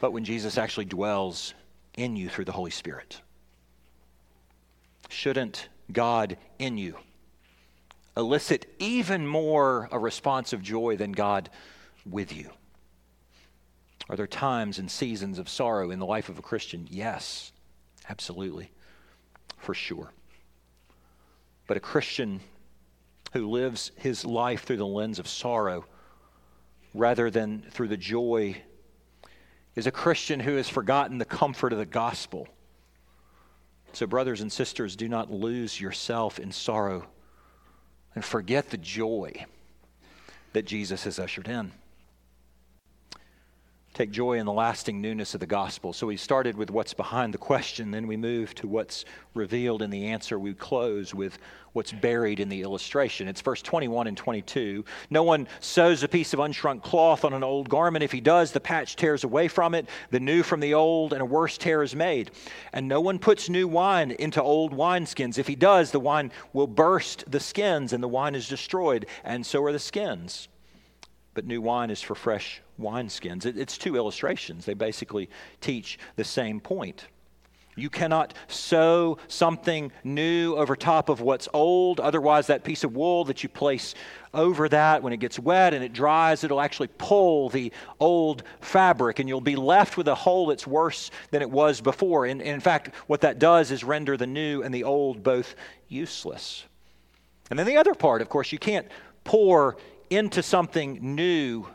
but 0.00 0.12
when 0.12 0.24
Jesus 0.24 0.56
actually 0.56 0.84
dwells 0.86 1.54
in 1.96 2.16
you 2.16 2.28
through 2.28 2.44
the 2.46 2.52
Holy 2.52 2.70
Spirit? 2.70 3.20
Shouldn't 5.08 5.68
God 5.92 6.36
in 6.58 6.78
you 6.78 6.96
elicit 8.16 8.66
even 8.78 9.26
more 9.26 9.88
a 9.90 9.98
response 9.98 10.52
of 10.52 10.62
joy 10.62 10.96
than 10.96 11.12
God 11.12 11.50
with 12.08 12.32
you? 12.32 12.50
Are 14.08 14.16
there 14.16 14.26
times 14.26 14.78
and 14.78 14.90
seasons 14.90 15.38
of 15.38 15.48
sorrow 15.48 15.90
in 15.90 15.98
the 15.98 16.06
life 16.06 16.28
of 16.28 16.38
a 16.38 16.42
Christian? 16.42 16.86
Yes. 16.90 17.52
Absolutely, 18.08 18.70
for 19.56 19.74
sure. 19.74 20.12
But 21.66 21.76
a 21.76 21.80
Christian 21.80 22.40
who 23.32 23.50
lives 23.50 23.90
his 23.96 24.24
life 24.24 24.64
through 24.64 24.76
the 24.76 24.86
lens 24.86 25.18
of 25.18 25.26
sorrow 25.26 25.86
rather 26.92 27.30
than 27.30 27.62
through 27.70 27.88
the 27.88 27.96
joy 27.96 28.56
is 29.74 29.86
a 29.86 29.90
Christian 29.90 30.40
who 30.40 30.56
has 30.56 30.68
forgotten 30.68 31.18
the 31.18 31.24
comfort 31.24 31.72
of 31.72 31.78
the 31.78 31.86
gospel. 31.86 32.48
So, 33.92 34.06
brothers 34.06 34.40
and 34.40 34.52
sisters, 34.52 34.96
do 34.96 35.08
not 35.08 35.30
lose 35.30 35.80
yourself 35.80 36.38
in 36.38 36.52
sorrow 36.52 37.06
and 38.14 38.24
forget 38.24 38.70
the 38.70 38.76
joy 38.76 39.46
that 40.52 40.64
Jesus 40.64 41.04
has 41.04 41.18
ushered 41.18 41.48
in. 41.48 41.72
Take 43.94 44.10
joy 44.10 44.38
in 44.38 44.46
the 44.46 44.52
lasting 44.52 45.00
newness 45.00 45.34
of 45.34 45.40
the 45.40 45.46
gospel. 45.46 45.92
So 45.92 46.08
we 46.08 46.16
started 46.16 46.56
with 46.56 46.68
what's 46.68 46.92
behind 46.92 47.32
the 47.32 47.38
question, 47.38 47.92
then 47.92 48.08
we 48.08 48.16
move 48.16 48.52
to 48.56 48.66
what's 48.66 49.04
revealed 49.34 49.82
in 49.82 49.90
the 49.90 50.06
answer. 50.06 50.36
We 50.36 50.52
close 50.52 51.14
with 51.14 51.38
what's 51.74 51.92
buried 51.92 52.40
in 52.40 52.48
the 52.48 52.62
illustration. 52.62 53.28
It's 53.28 53.40
verse 53.40 53.62
21 53.62 54.08
and 54.08 54.16
22. 54.16 54.84
No 55.10 55.22
one 55.22 55.46
sews 55.60 56.02
a 56.02 56.08
piece 56.08 56.32
of 56.32 56.40
unshrunk 56.40 56.82
cloth 56.82 57.24
on 57.24 57.34
an 57.34 57.44
old 57.44 57.68
garment. 57.68 58.02
If 58.02 58.10
he 58.10 58.20
does, 58.20 58.50
the 58.50 58.58
patch 58.58 58.96
tears 58.96 59.22
away 59.22 59.46
from 59.46 59.76
it, 59.76 59.88
the 60.10 60.18
new 60.18 60.42
from 60.42 60.58
the 60.58 60.74
old, 60.74 61.12
and 61.12 61.22
a 61.22 61.26
worse 61.26 61.56
tear 61.56 61.84
is 61.84 61.94
made. 61.94 62.32
And 62.72 62.88
no 62.88 63.00
one 63.00 63.20
puts 63.20 63.48
new 63.48 63.68
wine 63.68 64.10
into 64.10 64.42
old 64.42 64.72
wineskins. 64.72 65.38
If 65.38 65.46
he 65.46 65.54
does, 65.54 65.92
the 65.92 66.00
wine 66.00 66.32
will 66.52 66.66
burst 66.66 67.30
the 67.30 67.38
skins, 67.38 67.92
and 67.92 68.02
the 68.02 68.08
wine 68.08 68.34
is 68.34 68.48
destroyed, 68.48 69.06
and 69.22 69.46
so 69.46 69.62
are 69.62 69.72
the 69.72 69.78
skins 69.78 70.48
but 71.32 71.44
new 71.44 71.60
wine 71.60 71.90
is 71.90 72.00
for 72.00 72.14
fresh 72.14 72.62
wineskins. 72.80 73.46
It, 73.46 73.56
it's 73.56 73.78
two 73.78 73.96
illustrations. 73.96 74.64
They 74.64 74.74
basically 74.74 75.28
teach 75.60 75.98
the 76.16 76.24
same 76.24 76.60
point. 76.60 77.06
You 77.76 77.90
cannot 77.90 78.34
sew 78.46 79.18
something 79.26 79.90
new 80.04 80.54
over 80.54 80.76
top 80.76 81.08
of 81.08 81.20
what's 81.20 81.48
old. 81.52 81.98
Otherwise, 81.98 82.46
that 82.46 82.62
piece 82.62 82.84
of 82.84 82.94
wool 82.94 83.24
that 83.24 83.42
you 83.42 83.48
place 83.48 83.96
over 84.32 84.68
that, 84.68 85.02
when 85.02 85.12
it 85.12 85.16
gets 85.16 85.40
wet 85.40 85.74
and 85.74 85.82
it 85.82 85.92
dries, 85.92 86.44
it'll 86.44 86.60
actually 86.60 86.88
pull 86.98 87.48
the 87.48 87.72
old 87.98 88.44
fabric, 88.60 89.18
and 89.18 89.28
you'll 89.28 89.40
be 89.40 89.56
left 89.56 89.96
with 89.96 90.06
a 90.06 90.14
hole 90.14 90.46
that's 90.46 90.68
worse 90.68 91.10
than 91.32 91.42
it 91.42 91.50
was 91.50 91.80
before. 91.80 92.26
And, 92.26 92.40
and 92.40 92.50
in 92.50 92.60
fact, 92.60 92.94
what 93.08 93.22
that 93.22 93.40
does 93.40 93.72
is 93.72 93.82
render 93.82 94.16
the 94.16 94.26
new 94.26 94.62
and 94.62 94.72
the 94.72 94.84
old 94.84 95.24
both 95.24 95.56
useless. 95.88 96.64
And 97.50 97.58
then 97.58 97.66
the 97.66 97.76
other 97.76 97.94
part, 97.94 98.22
of 98.22 98.28
course, 98.28 98.52
you 98.52 98.58
can't 98.58 98.86
pour 99.24 99.76
into 100.10 100.44
something 100.44 101.16
new, 101.16 101.66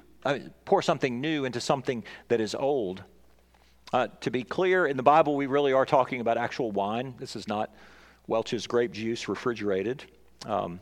pour 0.66 0.82
something 0.82 1.22
new 1.22 1.46
into 1.46 1.62
something 1.62 2.04
that 2.28 2.42
is 2.42 2.56
old. 2.56 3.04
Uh, 3.92 4.08
to 4.22 4.30
be 4.30 4.44
clear, 4.44 4.86
in 4.86 4.98
the 4.98 5.04
Bible, 5.04 5.36
we 5.36 5.48
really 5.48 5.74
are 5.74 5.86
talking 5.86 6.22
about 6.22 6.38
actual 6.38 6.72
wine. 6.72 7.16
This 7.18 7.36
is 7.36 7.48
not 7.48 7.74
Welch's 8.28 8.68
grape 8.68 8.92
juice 8.92 9.28
refrigerated. 9.28 10.04
Um, 10.46 10.80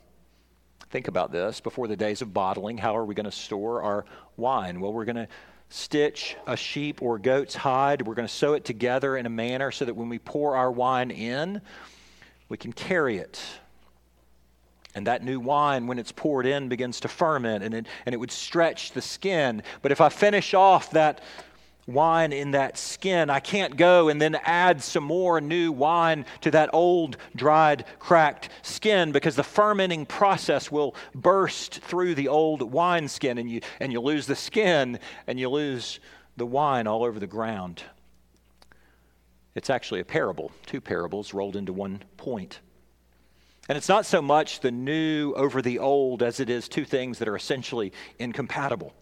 think 0.89 1.07
about 1.07 1.31
this. 1.31 1.61
Before 1.61 1.87
the 1.87 1.95
days 1.95 2.21
of 2.21 2.33
bottling, 2.33 2.77
how 2.77 2.97
are 2.97 3.05
we 3.05 3.15
going 3.15 3.25
to 3.25 3.31
store 3.31 3.81
our 3.81 4.05
wine? 4.35 4.81
Well, 4.81 4.91
we're 4.91 5.05
going 5.05 5.15
to 5.15 5.27
stitch 5.69 6.35
a 6.45 6.57
sheep 6.57 7.01
or 7.01 7.17
goat's 7.17 7.55
hide. 7.55 8.01
We're 8.01 8.15
going 8.15 8.27
to 8.27 8.33
sew 8.33 8.53
it 8.53 8.65
together 8.65 9.15
in 9.15 9.25
a 9.25 9.29
manner 9.29 9.71
so 9.71 9.85
that 9.85 9.95
when 9.95 10.09
we 10.09 10.19
pour 10.19 10.55
our 10.55 10.71
wine 10.71 11.11
in, 11.11 11.61
we 12.49 12.57
can 12.57 12.73
carry 12.73 13.17
it 13.17 13.41
and 14.95 15.05
that 15.07 15.23
new 15.23 15.39
wine, 15.39 15.87
when 15.87 15.99
it's 15.99 16.11
poured 16.11 16.45
in, 16.45 16.69
begins 16.69 16.99
to 17.01 17.07
ferment 17.07 17.63
and 17.63 17.73
it, 17.73 17.85
and 18.05 18.13
it 18.13 18.17
would 18.17 18.31
stretch 18.31 18.91
the 18.91 19.01
skin. 19.01 19.61
But 19.81 19.91
if 19.91 20.01
I 20.01 20.09
finish 20.09 20.53
off 20.53 20.91
that 20.91 21.21
wine 21.87 22.33
in 22.33 22.51
that 22.51 22.77
skin. 22.77 23.29
I 23.29 23.39
can't 23.39 23.77
go 23.77 24.09
and 24.09 24.21
then 24.21 24.35
add 24.43 24.83
some 24.83 25.03
more 25.03 25.39
new 25.39 25.71
wine 25.71 26.25
to 26.41 26.51
that 26.51 26.69
old, 26.73 27.17
dried, 27.35 27.85
cracked 27.97 28.49
skin 28.61 29.11
because 29.11 29.35
the 29.35 29.43
fermenting 29.43 30.05
process 30.05 30.69
will 30.69 30.95
burst 31.15 31.79
through 31.79 32.15
the 32.15 32.27
old 32.27 32.61
wine 32.61 33.07
skin 33.07 33.37
and 33.37 33.49
you, 33.49 33.61
and 33.79 33.91
you 33.91 34.01
lose 34.01 34.27
the 34.27 34.35
skin 34.35 34.99
and 35.25 35.39
you 35.39 35.49
lose 35.49 35.99
the 36.35 36.45
wine 36.45 36.87
all 36.87 37.03
over 37.03 37.19
the 37.19 37.27
ground. 37.27 37.81
It's 39.55 39.69
actually 39.69 40.01
a 40.01 40.05
parable, 40.05 40.51
two 40.67 40.81
parables 40.81 41.33
rolled 41.33 41.55
into 41.55 41.73
one 41.73 42.03
point. 42.17 42.59
And 43.69 43.77
it's 43.77 43.89
not 43.89 44.05
so 44.05 44.21
much 44.21 44.61
the 44.61 44.71
new 44.71 45.33
over 45.33 45.61
the 45.61 45.79
old 45.79 46.23
as 46.23 46.39
it 46.39 46.49
is 46.49 46.69
two 46.69 46.85
things 46.85 47.19
that 47.19 47.27
are 47.27 47.35
essentially 47.35 47.91
incompatible. 48.17 48.93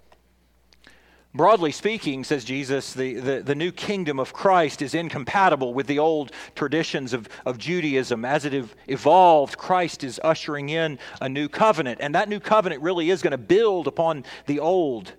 Broadly 1.36 1.74
speaking, 1.74 2.24
says 2.24 2.46
Jesus, 2.46 2.94
the, 2.94 3.16
the, 3.16 3.42
the, 3.42 3.56
new 3.56 3.74
kingdom 3.74 4.20
of 4.20 4.32
Christ 4.32 4.82
is 4.82 4.96
incompatible 4.96 5.74
with 5.74 5.86
the 5.86 6.00
old 6.00 6.32
traditions 6.56 7.12
of, 7.12 7.28
of 7.46 7.58
Judaism. 7.58 8.24
As 8.24 8.46
it 8.46 8.54
evolved, 8.88 9.58
Christ 9.58 10.06
is 10.06 10.18
ushering 10.24 10.70
in 10.70 10.98
a 11.20 11.28
new 11.28 11.50
covenant, 11.50 12.00
and 12.00 12.16
that 12.16 12.30
new 12.30 12.40
covenant 12.40 12.82
really 12.82 13.10
is 13.10 13.22
going 13.22 13.32
to 13.32 13.38
build 13.38 13.86
upon 13.86 14.24
the 14.46 14.62
old. 14.62 15.12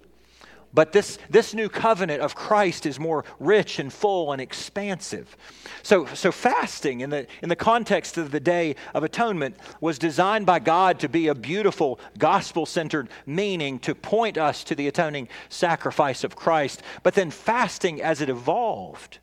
But 0.76 0.92
this, 0.92 1.18
this 1.30 1.54
new 1.54 1.70
covenant 1.70 2.20
of 2.20 2.34
Christ 2.34 2.84
is 2.84 3.00
more 3.00 3.24
rich 3.40 3.78
and 3.78 3.90
full 3.90 4.32
and 4.32 4.42
expansive. 4.42 5.34
So, 5.82 6.04
so 6.04 6.30
fasting 6.30 7.00
in 7.00 7.08
the, 7.08 7.26
in 7.40 7.48
the 7.48 7.56
context 7.56 8.18
of 8.18 8.30
the 8.30 8.40
Day 8.40 8.76
of 8.92 9.02
Atonement 9.02 9.56
was 9.80 9.98
designed 9.98 10.44
by 10.44 10.58
God 10.58 11.00
to 11.00 11.08
be 11.08 11.28
a 11.28 11.34
beautiful 11.34 11.98
gospel 12.18 12.66
centered 12.66 13.08
meaning 13.24 13.78
to 13.80 13.94
point 13.94 14.36
us 14.36 14.64
to 14.64 14.74
the 14.74 14.86
atoning 14.86 15.28
sacrifice 15.48 16.24
of 16.24 16.36
Christ. 16.36 16.82
But 17.02 17.14
then 17.14 17.30
fasting 17.30 18.02
as 18.02 18.20
it 18.20 18.28
evolved 18.28 19.18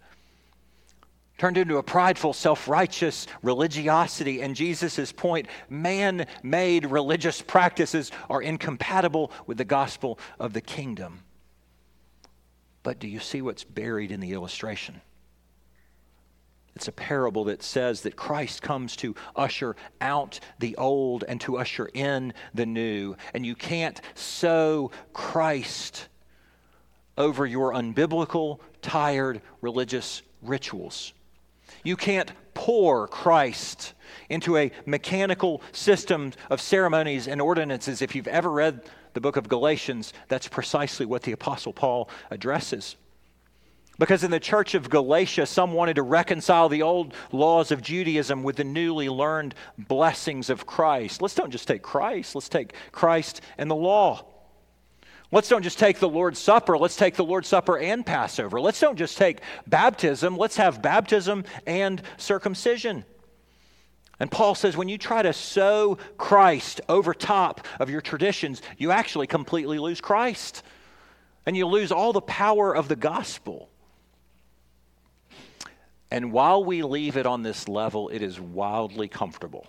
turned 1.38 1.58
into 1.58 1.78
a 1.78 1.84
prideful, 1.84 2.34
self 2.34 2.68
righteous 2.68 3.28
religiosity. 3.44 4.42
And 4.42 4.56
Jesus' 4.56 5.12
point 5.12 5.48
man 5.70 6.26
made 6.42 6.88
religious 6.88 7.44
practices 7.44 8.12
are 8.28 8.42
incompatible 8.42 9.32
with 9.46 9.60
the 9.60 9.66
gospel 9.66 10.18
of 10.40 10.54
the 10.54 10.62
kingdom. 10.62 11.20
But 12.84 13.00
do 13.00 13.08
you 13.08 13.20
see 13.20 13.42
what's 13.42 13.64
buried 13.64 14.12
in 14.12 14.20
the 14.20 14.34
illustration? 14.34 15.02
It's 16.76 16.88
a 16.88 16.92
parable 16.92 17.46
that 17.46 17.64
says 17.64 18.02
that 18.02 18.16
Christ 18.16 18.62
comes 18.62 18.96
to 18.98 19.16
usher 19.36 19.76
out 20.02 20.40
the 20.60 20.76
old 20.76 21.24
and 21.28 21.40
to 21.42 21.58
usher 21.58 21.90
in 21.94 22.34
the 22.54 22.66
new. 22.66 23.16
And 23.34 23.46
you 23.46 23.56
can't 23.56 24.02
sew 24.16 24.92
Christ 25.14 26.08
over 27.18 27.46
your 27.46 27.74
unbiblical, 27.74 28.60
tired 28.82 29.42
religious 29.62 30.24
rituals. 30.42 31.14
You 31.84 31.96
can't 31.96 32.32
pour 32.56 33.08
Christ 33.08 33.94
into 34.30 34.58
a 34.58 34.72
mechanical 34.86 35.62
system 35.72 36.34
of 36.50 36.60
ceremonies 36.60 37.28
and 37.28 37.40
ordinances. 37.40 38.02
If 38.02 38.16
you've 38.16 38.28
ever 38.28 38.52
read 38.52 38.82
the 39.14 39.22
book 39.22 39.38
of 39.38 39.48
Galatians, 39.48 40.14
that's 40.28 40.48
precisely 40.48 41.06
what 41.06 41.24
the 41.24 41.32
Apostle 41.32 41.74
Paul 41.74 42.10
addresses. 42.32 42.96
Because 44.00 44.24
in 44.24 44.32
the 44.32 44.40
church 44.40 44.74
of 44.74 44.90
Galatia, 44.90 45.46
some 45.46 45.74
wanted 45.74 45.96
to 45.96 46.02
reconcile 46.02 46.68
the 46.68 46.82
old 46.82 47.14
laws 47.32 47.72
of 47.72 47.82
Judaism 47.82 48.42
with 48.42 48.56
the 48.56 48.64
newly 48.64 49.08
learned 49.08 49.54
blessings 49.78 50.50
of 50.50 50.66
Christ. 50.66 51.22
Let's 51.22 51.36
don't 51.36 51.52
just 51.52 51.68
take 51.68 51.84
Christ, 51.84 52.34
let's 52.34 52.50
take 52.50 52.74
Christ 52.92 53.42
and 53.58 53.70
the 53.70 53.76
law. 53.76 54.26
Let's 55.32 55.50
don't 55.50 55.64
just 55.64 55.80
take 55.80 56.00
the 56.00 56.10
Lord's 56.10 56.40
Supper, 56.40 56.78
let's 56.78 56.96
take 56.96 57.16
the 57.16 57.24
Lord's 57.24 57.48
Supper 57.48 57.78
and 57.78 58.06
Passover. 58.06 58.60
Let's 58.60 58.80
don't 58.80 58.98
just 58.98 59.18
take 59.18 59.42
baptism, 59.68 60.38
let's 60.38 60.58
have 60.58 60.82
baptism 60.82 61.44
and 61.68 62.02
circumcision. 62.18 63.06
And 64.20 64.30
Paul 64.30 64.56
says 64.56 64.78
when 64.78 64.90
you 64.90 64.98
try 64.98 65.22
to 65.22 65.34
sew 65.34 65.98
Christ 66.18 66.82
over 66.88 67.14
top 67.14 67.68
of 67.80 67.90
your 67.90 68.02
traditions, 68.02 68.62
you 68.78 68.92
actually 68.92 69.28
completely 69.28 69.80
lose 69.80 70.02
Christ. 70.02 70.64
And 71.46 71.58
you 71.58 71.66
lose 71.66 71.92
all 71.92 72.14
the 72.14 72.22
power 72.22 72.76
of 72.76 72.88
the 72.88 72.96
gospel. 72.96 73.70
And 76.10 76.32
while 76.32 76.64
we 76.64 76.84
leave 76.84 77.18
it 77.18 77.26
on 77.26 77.42
this 77.42 77.68
level, 77.68 78.10
it 78.10 78.22
is 78.22 78.40
wildly 78.40 79.08
comfortable. 79.08 79.66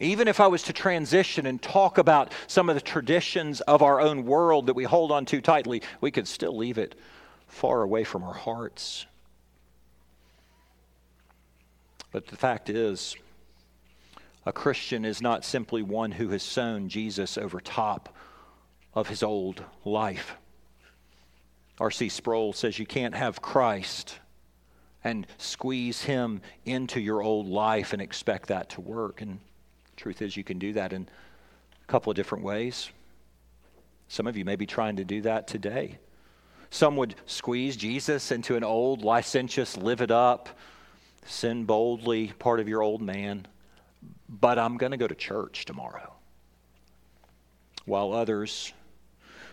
Even 0.00 0.28
if 0.28 0.38
I 0.38 0.46
was 0.46 0.62
to 0.64 0.72
transition 0.72 1.46
and 1.46 1.60
talk 1.60 1.98
about 1.98 2.32
some 2.46 2.68
of 2.68 2.76
the 2.76 2.80
traditions 2.80 3.60
of 3.62 3.82
our 3.82 4.00
own 4.00 4.24
world 4.24 4.66
that 4.66 4.74
we 4.74 4.84
hold 4.84 5.10
on 5.10 5.24
to 5.26 5.40
tightly, 5.40 5.82
we 6.00 6.10
could 6.10 6.28
still 6.28 6.56
leave 6.56 6.78
it 6.78 6.94
far 7.48 7.82
away 7.82 8.04
from 8.04 8.22
our 8.22 8.34
hearts. 8.34 9.06
But 12.10 12.26
the 12.26 12.36
fact 12.36 12.70
is, 12.70 13.16
a 14.46 14.52
Christian 14.52 15.04
is 15.04 15.20
not 15.20 15.44
simply 15.44 15.82
one 15.82 16.12
who 16.12 16.28
has 16.30 16.42
sewn 16.42 16.88
Jesus 16.88 17.36
over 17.36 17.60
top 17.60 18.14
of 18.94 19.08
his 19.08 19.22
old 19.22 19.62
life. 19.84 20.36
R.C. 21.78 22.08
Sproul 22.08 22.52
says 22.52 22.78
you 22.78 22.86
can't 22.86 23.14
have 23.14 23.42
Christ 23.42 24.18
and 25.04 25.26
squeeze 25.38 26.02
him 26.02 26.40
into 26.64 27.00
your 27.00 27.22
old 27.22 27.46
life 27.46 27.92
and 27.92 28.02
expect 28.02 28.48
that 28.48 28.70
to 28.70 28.80
work. 28.80 29.20
And 29.20 29.38
truth 29.96 30.22
is, 30.22 30.36
you 30.36 30.44
can 30.44 30.58
do 30.58 30.72
that 30.72 30.92
in 30.92 31.08
a 31.82 31.86
couple 31.86 32.10
of 32.10 32.16
different 32.16 32.42
ways. 32.42 32.90
Some 34.08 34.26
of 34.26 34.36
you 34.36 34.44
may 34.44 34.56
be 34.56 34.66
trying 34.66 34.96
to 34.96 35.04
do 35.04 35.20
that 35.22 35.46
today. 35.46 35.98
Some 36.70 36.96
would 36.96 37.14
squeeze 37.26 37.76
Jesus 37.76 38.30
into 38.30 38.56
an 38.56 38.64
old, 38.64 39.02
licentious, 39.02 39.76
live 39.76 40.00
it 40.00 40.10
up, 40.10 40.48
sin 41.28 41.64
boldly, 41.64 42.32
part 42.38 42.60
of 42.60 42.68
your 42.68 42.82
old 42.82 43.02
man, 43.02 43.46
but 44.28 44.58
I'm 44.58 44.76
going 44.76 44.92
to 44.92 44.98
go 44.98 45.06
to 45.06 45.14
church 45.14 45.64
tomorrow. 45.64 46.14
While 47.84 48.12
others 48.12 48.72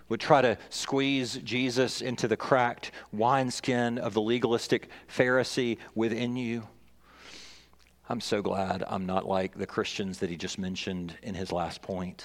would 0.10 0.20
try 0.20 0.42
to 0.42 0.58
squeeze 0.70 1.38
Jesus 1.38 2.02
into 2.02 2.28
the 2.28 2.38
cracked 2.38 2.92
wineskin 3.12 3.98
of 3.98 4.14
the 4.14 4.22
legalistic 4.22 4.90
Pharisee 5.08 5.78
within 5.96 6.36
you. 6.36 6.68
I'm 8.08 8.22
so 8.22 8.42
glad 8.44 8.84
I'm 8.88 9.08
not 9.08 9.28
like 9.28 9.58
the 9.58 9.66
Christians 9.66 10.20
that 10.20 10.30
he 10.30 10.38
just 10.38 10.60
mentioned 10.60 11.18
in 11.24 11.34
his 11.34 11.52
last 11.52 11.82
point. 11.82 12.24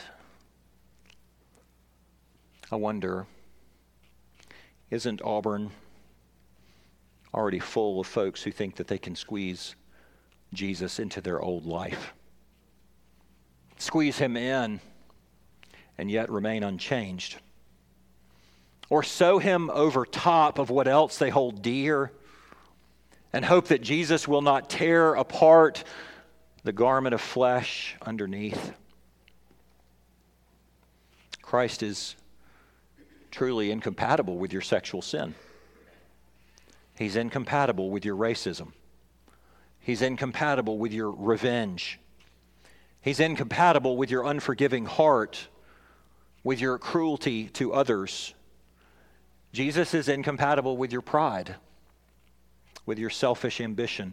I 2.70 2.76
wonder, 2.76 3.26
isn't 4.90 5.22
Auburn 5.24 5.70
already 7.34 7.58
full 7.58 8.00
of 8.00 8.06
folks 8.06 8.42
who 8.42 8.50
think 8.50 8.76
that 8.76 8.88
they 8.88 8.98
can 8.98 9.14
squeeze 9.14 9.76
Jesus 10.52 10.98
into 10.98 11.20
their 11.20 11.40
old 11.40 11.66
life. 11.66 12.12
Squeeze 13.78 14.18
him 14.18 14.36
in 14.36 14.80
and 15.96 16.10
yet 16.10 16.30
remain 16.30 16.62
unchanged. 16.62 17.36
Or 18.88 19.02
sew 19.02 19.38
him 19.38 19.70
over 19.70 20.04
top 20.04 20.58
of 20.58 20.70
what 20.70 20.88
else 20.88 21.18
they 21.18 21.30
hold 21.30 21.62
dear 21.62 22.12
and 23.32 23.44
hope 23.44 23.68
that 23.68 23.80
Jesus 23.80 24.26
will 24.26 24.42
not 24.42 24.68
tear 24.68 25.14
apart 25.14 25.84
the 26.64 26.72
garment 26.72 27.14
of 27.14 27.20
flesh 27.20 27.96
underneath. 28.02 28.72
Christ 31.40 31.82
is 31.82 32.16
truly 33.30 33.70
incompatible 33.70 34.36
with 34.36 34.52
your 34.52 34.62
sexual 34.62 35.02
sin. 35.02 35.34
He's 37.00 37.16
incompatible 37.16 37.88
with 37.88 38.04
your 38.04 38.14
racism. 38.14 38.72
He's 39.78 40.02
incompatible 40.02 40.76
with 40.76 40.92
your 40.92 41.10
revenge. 41.10 41.98
He's 43.00 43.20
incompatible 43.20 43.96
with 43.96 44.10
your 44.10 44.26
unforgiving 44.26 44.84
heart, 44.84 45.48
with 46.44 46.60
your 46.60 46.76
cruelty 46.76 47.46
to 47.54 47.72
others. 47.72 48.34
Jesus 49.54 49.94
is 49.94 50.10
incompatible 50.10 50.76
with 50.76 50.92
your 50.92 51.00
pride, 51.00 51.54
with 52.84 52.98
your 52.98 53.08
selfish 53.08 53.62
ambition. 53.62 54.12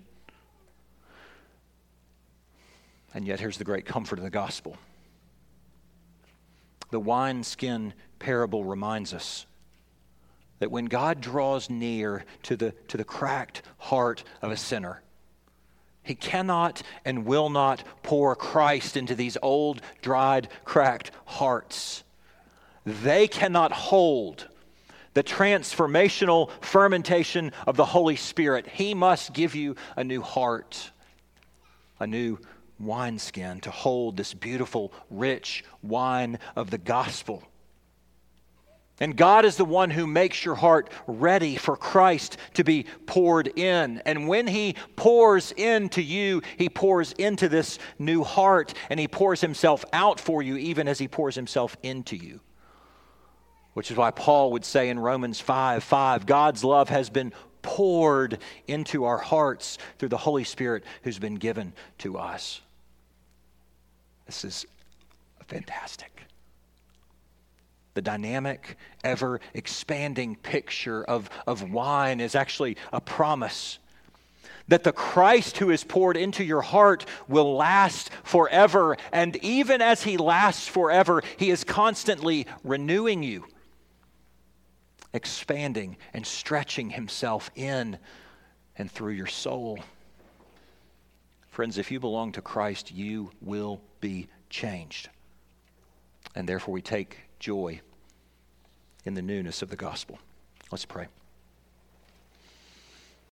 And 3.14 3.28
yet, 3.28 3.42
here's 3.42 3.58
the 3.58 3.66
great 3.66 3.86
comfort 3.86 4.18
of 4.18 4.24
the 4.24 4.30
gospel. 4.30 4.78
The 6.92 7.02
wineskin 7.02 7.94
parable 8.18 8.64
reminds 8.64 9.14
us 9.14 9.46
that 10.60 10.72
when 10.72 10.86
God 10.86 11.22
draws 11.22 11.70
near 11.70 12.26
to 12.44 12.56
the, 12.56 12.72
to 12.88 12.98
the 12.98 13.04
cracked 13.04 13.62
heart 13.78 14.24
of 14.42 14.52
a 14.52 14.58
sinner, 14.58 15.02
he 16.04 16.16
cannot 16.16 16.82
and 17.04 17.26
will 17.26 17.50
not 17.50 17.84
pour 18.02 18.36
Christ 18.36 18.96
into 18.96 19.14
these 19.14 19.38
old, 19.42 19.82
dried, 20.02 20.48
cracked 20.64 21.12
hearts. 21.26 22.04
They 22.86 23.28
cannot 23.28 23.74
hold 23.74 24.48
the 25.14 25.24
transformational 25.24 26.50
fermentation 26.62 27.52
of 27.66 27.76
the 27.76 27.86
Holy 27.86 28.16
Spirit. 28.16 28.68
He 28.68 28.94
must 28.94 29.34
give 29.34 29.56
you 29.56 29.76
a 29.98 30.04
new 30.04 30.22
heart, 30.22 30.92
a 32.00 32.08
new 32.08 32.38
wineskin 32.80 33.60
to 33.62 33.72
hold 33.72 34.16
this 34.16 34.34
beautiful, 34.34 34.94
rich 35.10 35.66
wine 35.82 36.40
of 36.56 36.70
the 36.70 36.78
gospel. 36.78 37.44
And 39.00 39.16
God 39.16 39.46
is 39.46 39.58
the 39.58 39.66
one 39.66 39.92
who 39.92 40.08
makes 40.08 40.44
your 40.44 40.56
heart 40.56 40.90
ready 41.06 41.56
for 41.56 41.78
Christ 41.78 42.38
to 42.56 42.64
be 42.64 42.86
poured 43.06 43.48
in. 43.56 44.02
And 44.06 44.28
when 44.28 44.48
He 44.48 44.76
pours 44.96 45.52
into 45.52 46.02
you, 46.02 46.42
He 46.58 46.68
pours 46.68 47.12
into 47.14 47.48
this 47.48 47.78
new 48.00 48.24
heart 48.24 48.74
and 48.90 49.00
He 49.00 49.08
pours 49.08 49.42
Himself 49.42 49.86
out 49.94 50.20
for 50.20 50.42
you, 50.42 50.58
even 50.58 50.88
as 50.88 50.98
He 50.98 51.08
pours 51.08 51.36
Himself 51.36 51.78
into 51.84 52.16
you. 52.16 52.40
Which 53.74 53.92
is 53.92 53.98
why 53.98 54.10
Paul 54.10 54.52
would 54.54 54.66
say 54.66 54.90
in 54.90 54.98
Romans 54.98 55.40
5 55.40 55.84
5, 55.84 56.26
God's 56.26 56.64
love 56.64 56.90
has 56.90 57.12
been 57.12 57.34
poured 57.62 58.40
into 58.68 59.04
our 59.04 59.20
hearts 59.20 59.78
through 60.00 60.10
the 60.10 60.18
Holy 60.18 60.44
Spirit 60.44 60.84
who's 61.04 61.20
been 61.20 61.36
given 61.36 61.74
to 62.00 62.18
us. 62.18 62.62
This 64.26 64.44
is 64.44 64.66
fantastic 65.48 66.17
the 67.98 68.02
dynamic, 68.04 68.78
ever 69.04 69.42
expanding 69.56 70.36
picture 70.36 71.04
of, 71.06 71.32
of 71.48 71.72
wine 71.72 72.20
is 72.20 72.36
actually 72.36 72.78
a 72.94 73.02
promise 73.02 73.80
that 74.68 74.84
the 74.84 74.92
Christ 74.92 75.58
who 75.58 75.72
is 75.72 75.84
poured 75.84 76.16
into 76.16 76.44
your 76.44 76.62
heart 76.62 77.08
will 77.28 77.56
last 77.56 78.12
forever. 78.24 78.98
And 79.12 79.36
even 79.38 79.82
as 79.82 80.04
he 80.04 80.16
lasts 80.18 80.68
forever, 80.68 81.24
he 81.38 81.50
is 81.50 81.64
constantly 81.64 82.46
renewing 82.64 83.24
you, 83.24 83.46
expanding 85.12 85.98
and 86.14 86.24
stretching 86.24 86.92
himself 86.92 87.50
in 87.56 87.98
and 88.78 88.92
through 88.92 89.14
your 89.14 89.26
soul. 89.26 89.80
Friends, 91.50 91.80
if 91.80 91.90
you 91.90 92.00
belong 92.00 92.32
to 92.34 92.44
Christ, 92.44 92.92
you 92.92 93.32
will 93.42 93.82
be 94.02 94.28
changed. 94.52 95.10
And 96.36 96.48
therefore, 96.48 96.76
we 96.76 96.84
take 96.84 97.18
joy 97.40 97.82
in 99.08 99.14
the 99.14 99.22
newness 99.22 99.62
of 99.62 99.70
the 99.70 99.76
gospel. 99.76 100.20
Let's 100.70 100.86
pray. 100.86 101.08